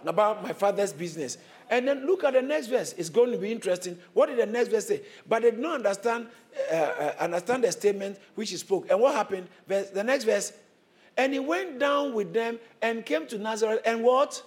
[0.05, 1.37] about my father's business?
[1.69, 2.93] And then look at the next verse.
[2.97, 3.97] It's going to be interesting.
[4.13, 5.01] What did the next verse say?
[5.27, 6.27] But they did not understand,
[6.71, 8.89] uh, uh, understand the statement which he spoke.
[8.89, 9.49] And what happened?
[9.67, 10.53] Verse, the next verse.
[11.17, 14.41] And he went down with them and came to Nazareth and what?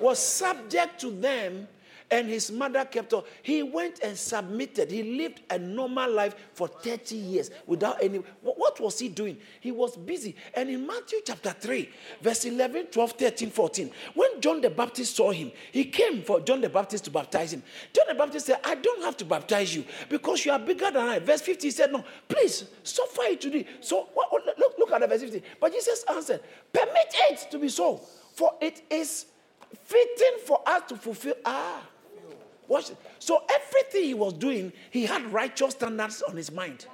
[0.00, 1.68] Was subject to them
[2.12, 3.24] and his mother kept on.
[3.42, 4.90] He went and submitted.
[4.90, 8.18] He lived a normal life for 30 years without any.
[8.42, 9.38] What was he doing?
[9.60, 10.36] He was busy.
[10.54, 11.88] And in Matthew chapter 3,
[12.20, 16.60] verse 11, 12, 13, 14, when John the Baptist saw him, he came for John
[16.60, 17.62] the Baptist to baptize him.
[17.94, 21.08] John the Baptist said, I don't have to baptize you because you are bigger than
[21.08, 21.18] I.
[21.18, 23.68] Verse 50 he said, No, please suffer it to today.
[23.80, 24.08] So
[24.58, 25.42] look, look at the verse 50.
[25.58, 26.40] But Jesus answered,
[26.72, 27.96] Permit it to be so,
[28.34, 29.26] for it is
[29.84, 31.34] fitting for us to fulfill.
[31.44, 31.82] Ah.
[32.72, 32.90] Watch.
[33.18, 36.86] So everything he was doing, he had righteous standards on his mind.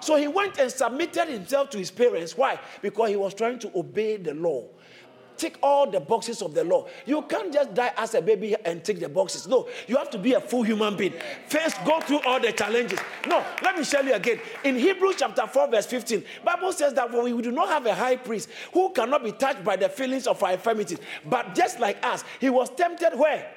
[0.00, 2.38] So he went and submitted himself to his parents.
[2.38, 2.58] Why?
[2.80, 4.64] Because he was trying to obey the law.
[5.36, 6.88] Tick all the boxes of the law.
[7.04, 9.46] You can't just die as a baby and tick the boxes.
[9.46, 11.12] No, you have to be a full human being.
[11.48, 12.98] First, go through all the challenges.
[13.26, 14.40] No, let me show you again.
[14.64, 18.16] In Hebrews chapter 4, verse 15, Bible says that we do not have a high
[18.16, 20.98] priest who cannot be touched by the feelings of our infirmities.
[21.26, 23.52] But just like us, he was tempted where?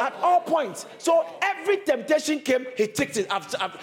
[0.00, 0.86] At all points.
[0.98, 3.26] So every temptation came, he ticked it.
[3.30, 3.76] I've, I've,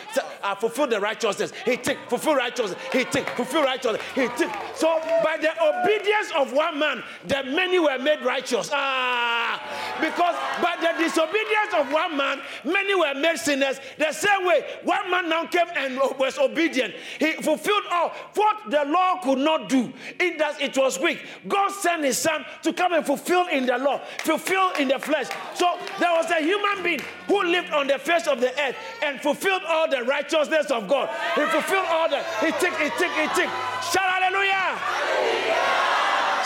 [0.44, 1.52] I've fulfilled the righteousness.
[1.66, 2.80] He ticked, fulfill righteousness.
[2.92, 4.02] He ticked, fulfill righteousness.
[4.16, 4.56] He ticked.
[4.76, 8.70] So by the obedience of one man, the many were made righteous.
[8.74, 13.80] Ah, because by the disobedience of one man, many were made sinners.
[13.98, 16.94] The same way, one man now came and was obedient.
[17.20, 19.92] He fulfilled all what the law could not do.
[20.20, 21.20] In that it was weak.
[21.48, 25.28] God sent his son to come and fulfill in the law, fulfill in the flesh.
[25.56, 29.20] So there was a human being who lived on the face of the earth and
[29.22, 31.10] fulfilled all the righteousness of God.
[31.36, 33.54] He fulfilled all the, he ticked, he ticked, he ticked.
[33.92, 34.54] Shout hallelujah.
[34.54, 35.84] hallelujah.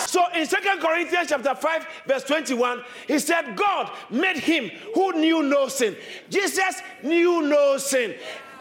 [0.08, 5.44] So in Second Corinthians chapter 5, verse 21, he said, God made him who knew
[5.44, 5.96] no sin.
[6.30, 8.16] Jesus knew no sin.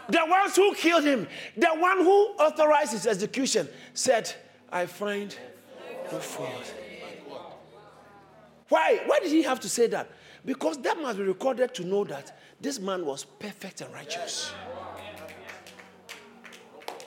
[0.09, 4.33] The ones who killed him, the one who authorized his execution, said,
[4.71, 5.35] I find
[6.11, 6.73] no fault.
[8.69, 9.01] Why?
[9.05, 10.09] Why did he have to say that?
[10.45, 14.51] Because that must be recorded to know that this man was perfect and righteous.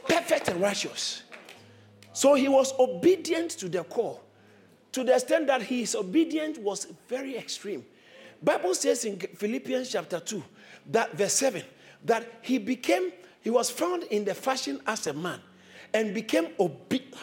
[0.09, 1.23] Perfect and righteous.
[2.13, 4.21] So he was obedient to the core,
[4.93, 7.85] to the extent that his obedience was very extreme.
[8.43, 10.43] Bible says in Philippians chapter 2,
[10.91, 11.63] that verse 7,
[12.05, 13.13] that he became,
[13.43, 15.41] he was found in the fashion as a man
[15.95, 17.17] and became obedient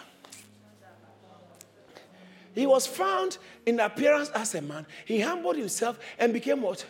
[2.58, 4.86] he was found in appearance as a man.
[5.06, 6.84] He humbled himself and became what?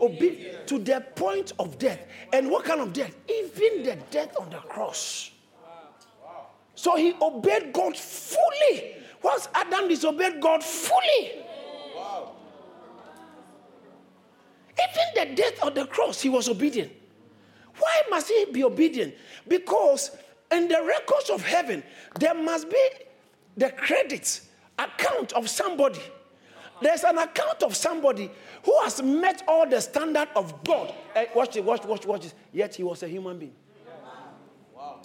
[0.00, 2.06] Obedient to the point of death.
[2.32, 3.14] And what kind of death?
[3.28, 5.30] Even the death on the cross.
[6.74, 8.96] So he obeyed God fully.
[9.22, 11.32] Whilst Adam disobeyed God fully.
[14.72, 16.90] Even the death on the cross, he was obedient.
[17.78, 19.14] Why must he be obedient?
[19.46, 20.12] Because
[20.50, 21.82] in the records of heaven,
[22.18, 22.88] there must be
[23.58, 24.46] the credits
[24.84, 26.00] account of somebody.
[26.80, 28.30] There's an account of somebody
[28.64, 30.94] who has met all the standard of God.
[31.14, 32.34] Hey, watch it, watch, watch, watch it.
[32.52, 33.54] Yet he was a human being.
[34.74, 35.02] Wow.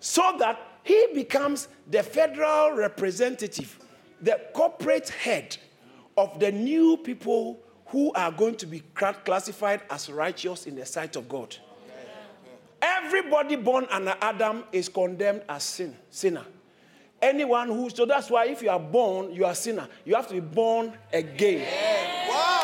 [0.00, 3.78] So that he becomes the federal representative,
[4.22, 5.56] the corporate head
[6.16, 11.16] of the new people who are going to be classified as righteous in the sight
[11.16, 11.56] of God.
[12.80, 16.44] Everybody born under Adam is condemned as sin, sinner.
[17.22, 19.88] Anyone who, so that's why if you are born, you are sinner.
[20.04, 21.66] You have to be born again.
[22.28, 22.56] Wow.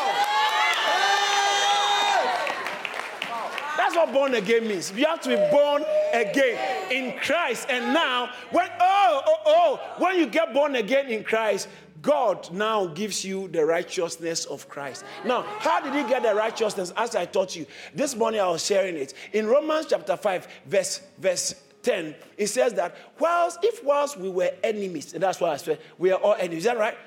[3.75, 4.91] That's what born again means.
[4.91, 5.83] You have to be born
[6.13, 7.67] again in Christ.
[7.69, 11.67] And now, when oh oh oh, when you get born again in Christ,
[12.01, 15.03] God now gives you the righteousness of Christ.
[15.25, 16.93] Now, how did he get the righteousness?
[16.95, 21.01] As I taught you this morning, I was sharing it in Romans chapter five, verse
[21.17, 25.57] verse 10, it says that whilst, if whilst we were enemies, and that's why I
[25.57, 26.97] said we are all enemies, is that right?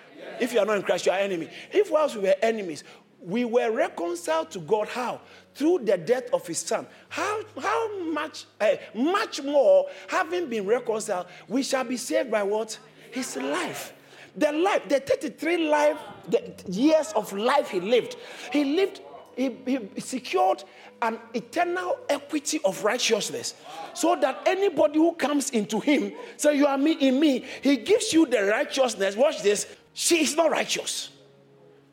[0.40, 1.48] If you are not in Christ, you are enemy.
[1.72, 2.84] If whilst we were enemies,
[3.20, 5.20] we were reconciled to God, how?
[5.54, 6.86] Through the death of his son.
[7.08, 12.78] How, how much, uh, much more, having been reconciled, we shall be saved by what?
[13.10, 13.94] His life.
[14.36, 15.98] The life, the 33 life,
[16.28, 18.16] the years of life he lived.
[18.52, 19.00] He lived,
[19.36, 20.64] he, he secured
[21.02, 23.54] an eternal equity of righteousness.
[23.94, 28.12] So that anybody who comes into him, say, You are me in me, he gives
[28.12, 29.14] you the righteousness.
[29.14, 29.66] Watch this.
[29.92, 31.10] She is not righteous.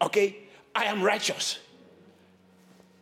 [0.01, 0.37] Okay?
[0.73, 1.59] I am righteous.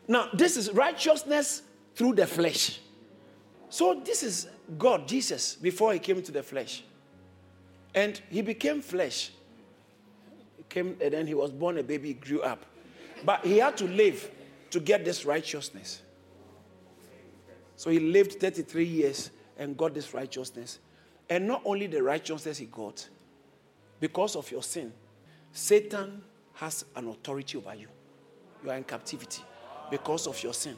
[0.08, 1.62] Now, this is righteousness
[1.96, 2.80] through the flesh.
[3.70, 6.84] So, this is God, Jesus, before he came to the flesh.
[7.94, 9.32] And he became flesh.
[10.58, 12.66] He came, and then he was born a baby, grew up.
[13.24, 14.30] But he had to live
[14.72, 16.02] to get this righteousness.
[17.76, 20.80] So he lived 33 years and got this righteousness.
[21.30, 23.08] And not only the righteousness he got,
[24.00, 24.92] because of your sin,
[25.52, 26.22] Satan
[26.54, 27.88] has an authority over you.
[28.64, 29.44] You are in captivity
[29.90, 30.78] because of your sin.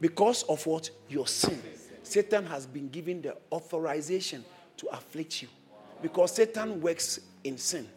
[0.00, 0.90] Because of what?
[1.08, 1.60] Your sin.
[2.02, 4.44] Satan has been given the authorization
[4.76, 5.48] to afflict you.
[6.00, 7.88] Because Satan works in sin.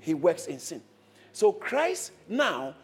[0.00, 0.82] He works in sin.
[1.32, 2.74] So Christ now,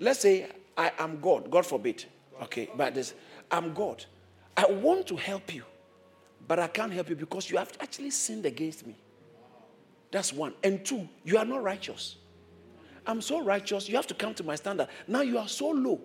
[0.00, 2.04] let's say I am God, God forbid.
[2.42, 3.14] Okay, but this
[3.50, 4.04] I'm God.
[4.56, 5.64] I want to help you,
[6.46, 8.96] but I can't help you because you have actually sinned against me.
[10.10, 10.54] That's one.
[10.62, 12.16] And two, you are not righteous.
[13.06, 14.88] I'm so righteous, you have to come to my standard.
[15.08, 16.00] Now you are so low,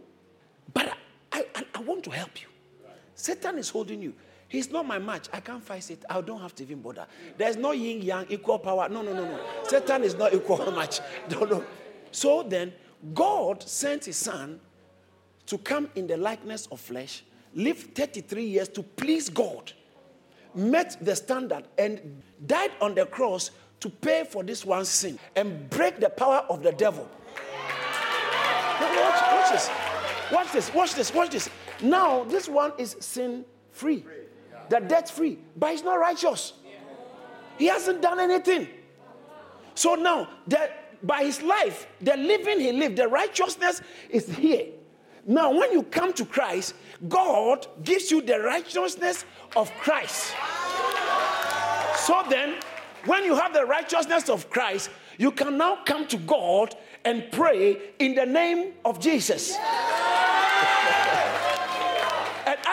[0.73, 0.93] but
[1.31, 2.47] I, I, I want to help you.
[3.13, 4.13] Satan is holding you.
[4.49, 5.27] He's not my match.
[5.33, 6.05] I can't fight it.
[6.09, 7.05] I don't have to even bother.
[7.37, 8.87] There's no yin yang, equal power.
[8.87, 9.39] No, no, no, no.
[9.63, 11.01] Satan is not equal match.
[11.29, 11.63] No, no.
[12.11, 12.73] So then,
[13.13, 14.59] God sent his son
[15.47, 17.23] to come in the likeness of flesh,
[17.53, 19.73] live 33 years to please God,
[20.55, 25.69] met the standard, and died on the cross to pay for this one sin and
[25.69, 27.07] break the power of the devil.
[28.79, 29.69] Watch, watch this.
[30.31, 30.73] Watch this.
[30.73, 31.13] Watch this.
[31.13, 31.49] Watch this.
[31.81, 34.03] Now, this one is sin free,
[34.69, 36.53] the debt free, but he's not righteous.
[37.57, 38.67] He hasn't done anything.
[39.73, 44.67] So now, that by his life, the living he lived, the righteousness is here.
[45.25, 46.73] Now, when you come to Christ,
[47.07, 50.33] God gives you the righteousness of Christ.
[51.97, 52.55] So then,
[53.05, 57.77] when you have the righteousness of Christ, you can now come to God and pray
[57.99, 59.55] in the name of Jesus.
[59.55, 61.06] and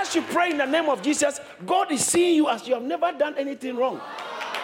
[0.04, 2.82] as you pray in the name of Jesus, God is seeing you as you have
[2.82, 4.00] never done anything wrong.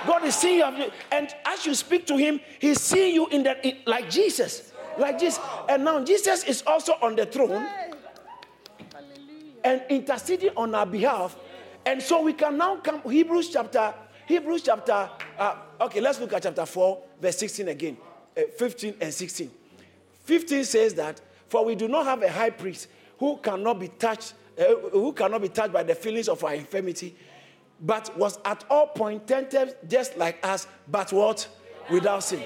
[0.07, 3.67] God is seeing you, and as you speak to Him, He's seeing you in the
[3.67, 5.41] in, like Jesus, like Jesus.
[5.69, 7.67] And now Jesus is also on the throne
[9.65, 11.37] and interceding on our behalf.
[11.87, 13.95] And so we can now come Hebrews chapter
[14.27, 17.97] Hebrews chapter uh, okay, let's look at chapter 4 verse 16 again.
[18.37, 19.51] Uh, 15 and 16.
[20.25, 22.89] 15 says that for we do not have a high priest
[23.19, 27.17] who cannot be touched Eh, who cannot be touched by the feelings of our infirmity
[27.81, 31.49] but was at all point tempted just like us but what
[31.91, 32.45] without sin.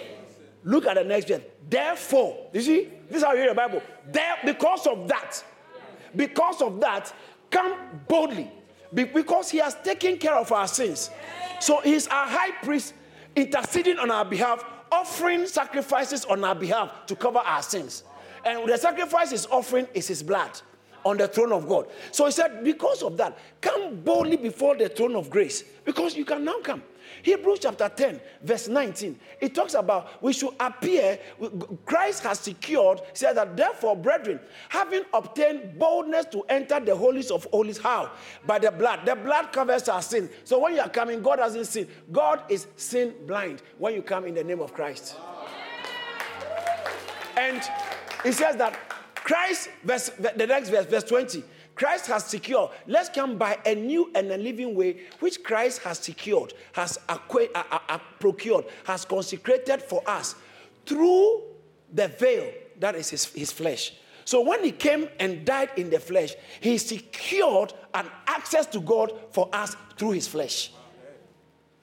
[0.62, 1.42] Look at the next verse.
[1.68, 3.82] Therefore, you see, this is how you read the Bible.
[4.12, 5.42] There, because of that,
[6.14, 7.12] because of that,
[7.50, 7.74] come
[8.06, 8.50] boldly.
[8.92, 11.10] Because he has taken care of our sins.
[11.58, 12.94] So he's our high priest
[13.34, 18.04] interceding on our behalf, offering sacrifices on our behalf to cover our sins.
[18.44, 20.60] And the sacrifice he's offering is his blood
[21.04, 21.88] on the throne of God.
[22.10, 25.64] So he said, because of that, come boldly before the throne of grace.
[25.84, 26.82] Because you can now come.
[27.22, 31.18] Hebrews chapter 10, verse 19, it talks about we should appear,
[31.86, 37.44] Christ has secured, said that therefore, brethren, having obtained boldness to enter the holies of
[37.44, 38.10] holies, how?
[38.46, 39.06] By the blood.
[39.06, 40.28] The blood covers our sin.
[40.44, 41.88] So when you are coming, God doesn't sin.
[42.12, 45.16] God is sin blind when you come in the name of Christ.
[47.36, 47.62] And
[48.22, 48.78] he says that
[49.24, 51.42] Christ, verse, the next verse, verse 20,
[51.74, 52.70] Christ has secured.
[52.86, 57.48] Let's come by a new and a living way, which Christ has secured, has acqu-
[57.54, 60.34] uh, uh, procured, has consecrated for us
[60.84, 61.42] through
[61.92, 63.94] the veil that is his, his flesh.
[64.26, 69.12] So when he came and died in the flesh, he secured an access to God
[69.32, 70.70] for us through his flesh.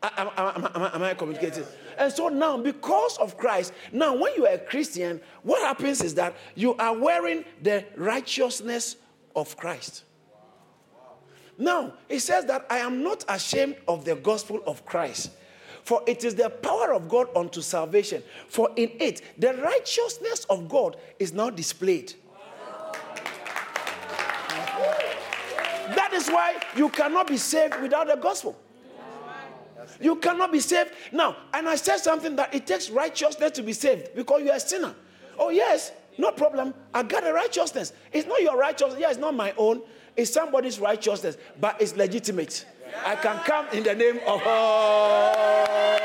[0.03, 1.63] Am, am, am I communicating?
[1.97, 6.15] And so now, because of Christ, now when you are a Christian, what happens is
[6.15, 8.95] that you are wearing the righteousness
[9.35, 10.03] of Christ.
[11.57, 15.31] Now, he says that I am not ashamed of the gospel of Christ,
[15.83, 18.23] for it is the power of God unto salvation.
[18.47, 22.13] For in it, the righteousness of God is now displayed.
[25.95, 28.57] That is why you cannot be saved without the gospel.
[30.01, 30.91] You cannot be saved.
[31.11, 34.57] Now, and I said something that it takes righteousness to be saved because you are
[34.57, 34.95] a sinner.
[35.37, 36.73] Oh, yes, no problem.
[36.93, 37.93] I got a righteousness.
[38.11, 38.99] It's not your righteousness.
[38.99, 39.81] Yeah, it's not my own.
[40.17, 42.65] It's somebody's righteousness, but it's legitimate.
[43.05, 44.41] I can come in the name of.
[44.43, 46.00] Oh.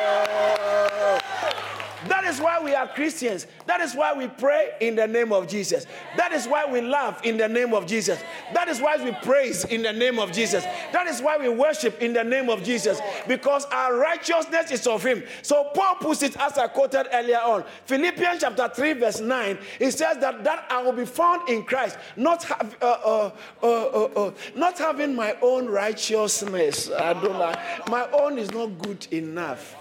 [2.26, 3.46] Is why we are Christians.
[3.66, 5.86] That is why we pray in the name of Jesus.
[6.16, 8.20] That is why we love in the name of Jesus.
[8.52, 10.64] That is why we praise in the name of Jesus.
[10.92, 15.04] That is why we worship in the name of Jesus because our righteousness is of
[15.04, 15.22] Him.
[15.42, 17.64] So Paul puts it as I quoted earlier on.
[17.84, 21.96] Philippians chapter 3, verse 9, it says that, that I will be found in Christ,
[22.16, 23.30] not, have, uh,
[23.62, 26.90] uh, uh, not having my own righteousness.
[26.90, 27.88] I don't like.
[27.88, 29.76] My own is not good enough.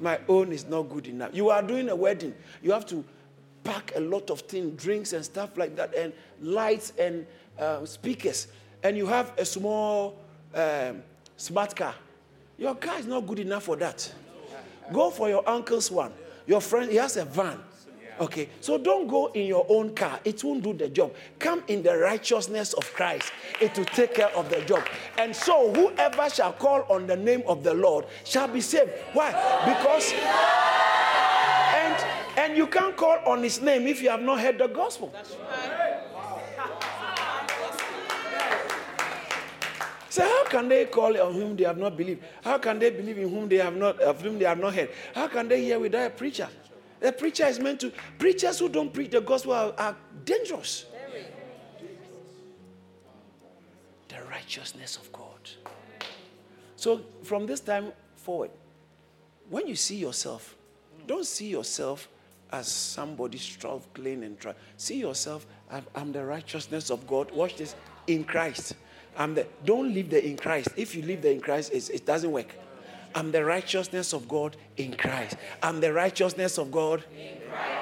[0.00, 1.30] My own is not good enough.
[1.32, 2.34] You are doing a wedding.
[2.62, 3.04] You have to
[3.62, 7.26] pack a lot of things, drinks and stuff like that, and lights and
[7.58, 8.48] uh, speakers.
[8.82, 10.18] And you have a small
[10.54, 11.02] um,
[11.36, 11.94] smart car.
[12.58, 14.12] Your car is not good enough for that.
[14.92, 16.12] Go for your uncle's one.
[16.46, 17.58] Your friend, he has a van.
[18.20, 20.20] Okay, so don't go in your own car.
[20.24, 21.12] It won't do the job.
[21.38, 23.32] Come in the righteousness of Christ.
[23.60, 24.86] It will take care of the job.
[25.18, 28.90] And so, whoever shall call on the name of the Lord shall be saved.
[29.14, 29.32] Why?
[29.64, 30.12] Because.
[31.74, 32.04] And,
[32.38, 35.10] and you can't call on his name if you have not heard the gospel.
[35.12, 35.84] That's right.
[40.14, 42.22] So how can they call on whom they have not believed?
[42.44, 44.90] How can they believe in whom they have not of whom they have not heard?
[45.12, 46.48] How can they hear without a preacher?
[47.04, 49.94] The preacher is meant to preachers who don't preach the gospel are, are
[50.24, 50.86] dangerous.
[54.08, 55.50] The righteousness of God.
[56.76, 58.52] So from this time forward,
[59.50, 60.56] when you see yourself,
[61.06, 62.08] don't see yourself
[62.50, 64.54] as somebody struggling and try.
[64.78, 67.30] See yourself, I'm, I'm the righteousness of God.
[67.32, 67.74] Watch this
[68.06, 68.76] in Christ.
[69.14, 70.68] I'm the, don't live the in Christ.
[70.74, 72.48] If you live the in Christ, it doesn't work.
[73.14, 75.36] I'm the righteousness of God in Christ.
[75.62, 77.04] I'm the righteousness of God.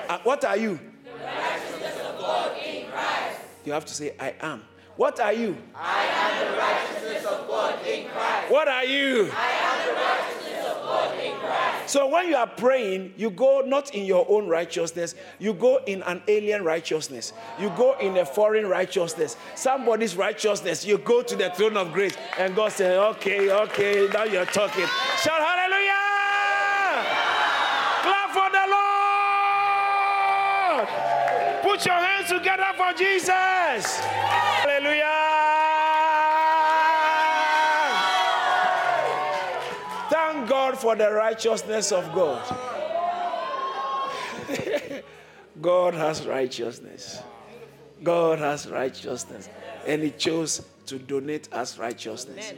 [0.09, 0.78] Uh, what are you?
[1.04, 3.40] The righteousness of God in Christ.
[3.64, 4.62] You have to say, I am.
[4.96, 5.56] What are you?
[5.74, 8.50] I am the righteousness of God in Christ.
[8.50, 9.30] What are you?
[9.34, 11.62] I am the righteousness of God in Christ.
[11.86, 16.02] So when you are praying, you go not in your own righteousness, you go in
[16.02, 17.32] an alien righteousness.
[17.59, 19.36] You go in a foreign righteousness.
[19.54, 20.84] Somebody's righteousness.
[20.84, 24.86] You go to the throne of grace, and God says, Okay, okay, now you're talking.
[25.22, 25.92] Shout hallelujah!
[28.02, 28.66] Clap for the
[30.78, 30.88] Lord!
[31.62, 34.51] Put your hands together for Jesus!
[40.93, 42.44] For the righteousness of God.
[45.62, 47.23] God has righteousness.
[48.02, 49.48] God has righteousness.
[49.86, 52.52] And He chose to donate us righteousness.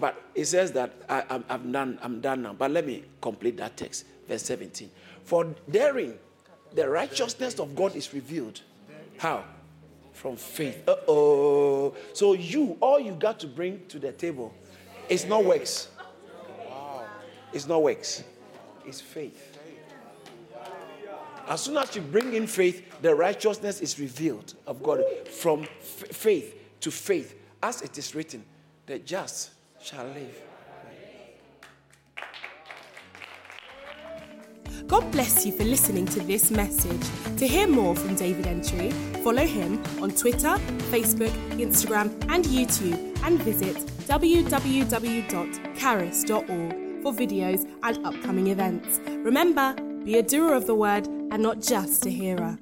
[0.00, 2.54] But it says that I, am I'm done, I'm done now.
[2.54, 4.90] But let me complete that text, verse 17.
[5.22, 6.14] For therein
[6.74, 8.62] the righteousness of God is revealed.
[9.16, 9.44] How?
[10.12, 10.88] From faith.
[10.88, 11.94] Uh oh.
[12.14, 14.52] So you, all you got to bring to the table
[15.08, 15.88] is not works.
[17.54, 18.24] It's not works.
[18.84, 19.58] It's faith.
[21.46, 26.08] As soon as you bring in faith, the righteousness is revealed of God from f-
[26.10, 28.44] faith to faith, as it is written,
[28.86, 29.50] the just
[29.80, 30.42] shall live.
[34.86, 37.00] God bless you for listening to this message.
[37.38, 38.90] To hear more from David Entry,
[39.22, 40.56] follow him on Twitter,
[40.90, 43.76] Facebook, Instagram, and YouTube, and visit
[44.06, 48.98] www.caris.org for videos and upcoming events.
[49.06, 49.74] Remember,
[50.04, 52.58] be a doer of the word and not just a hearer.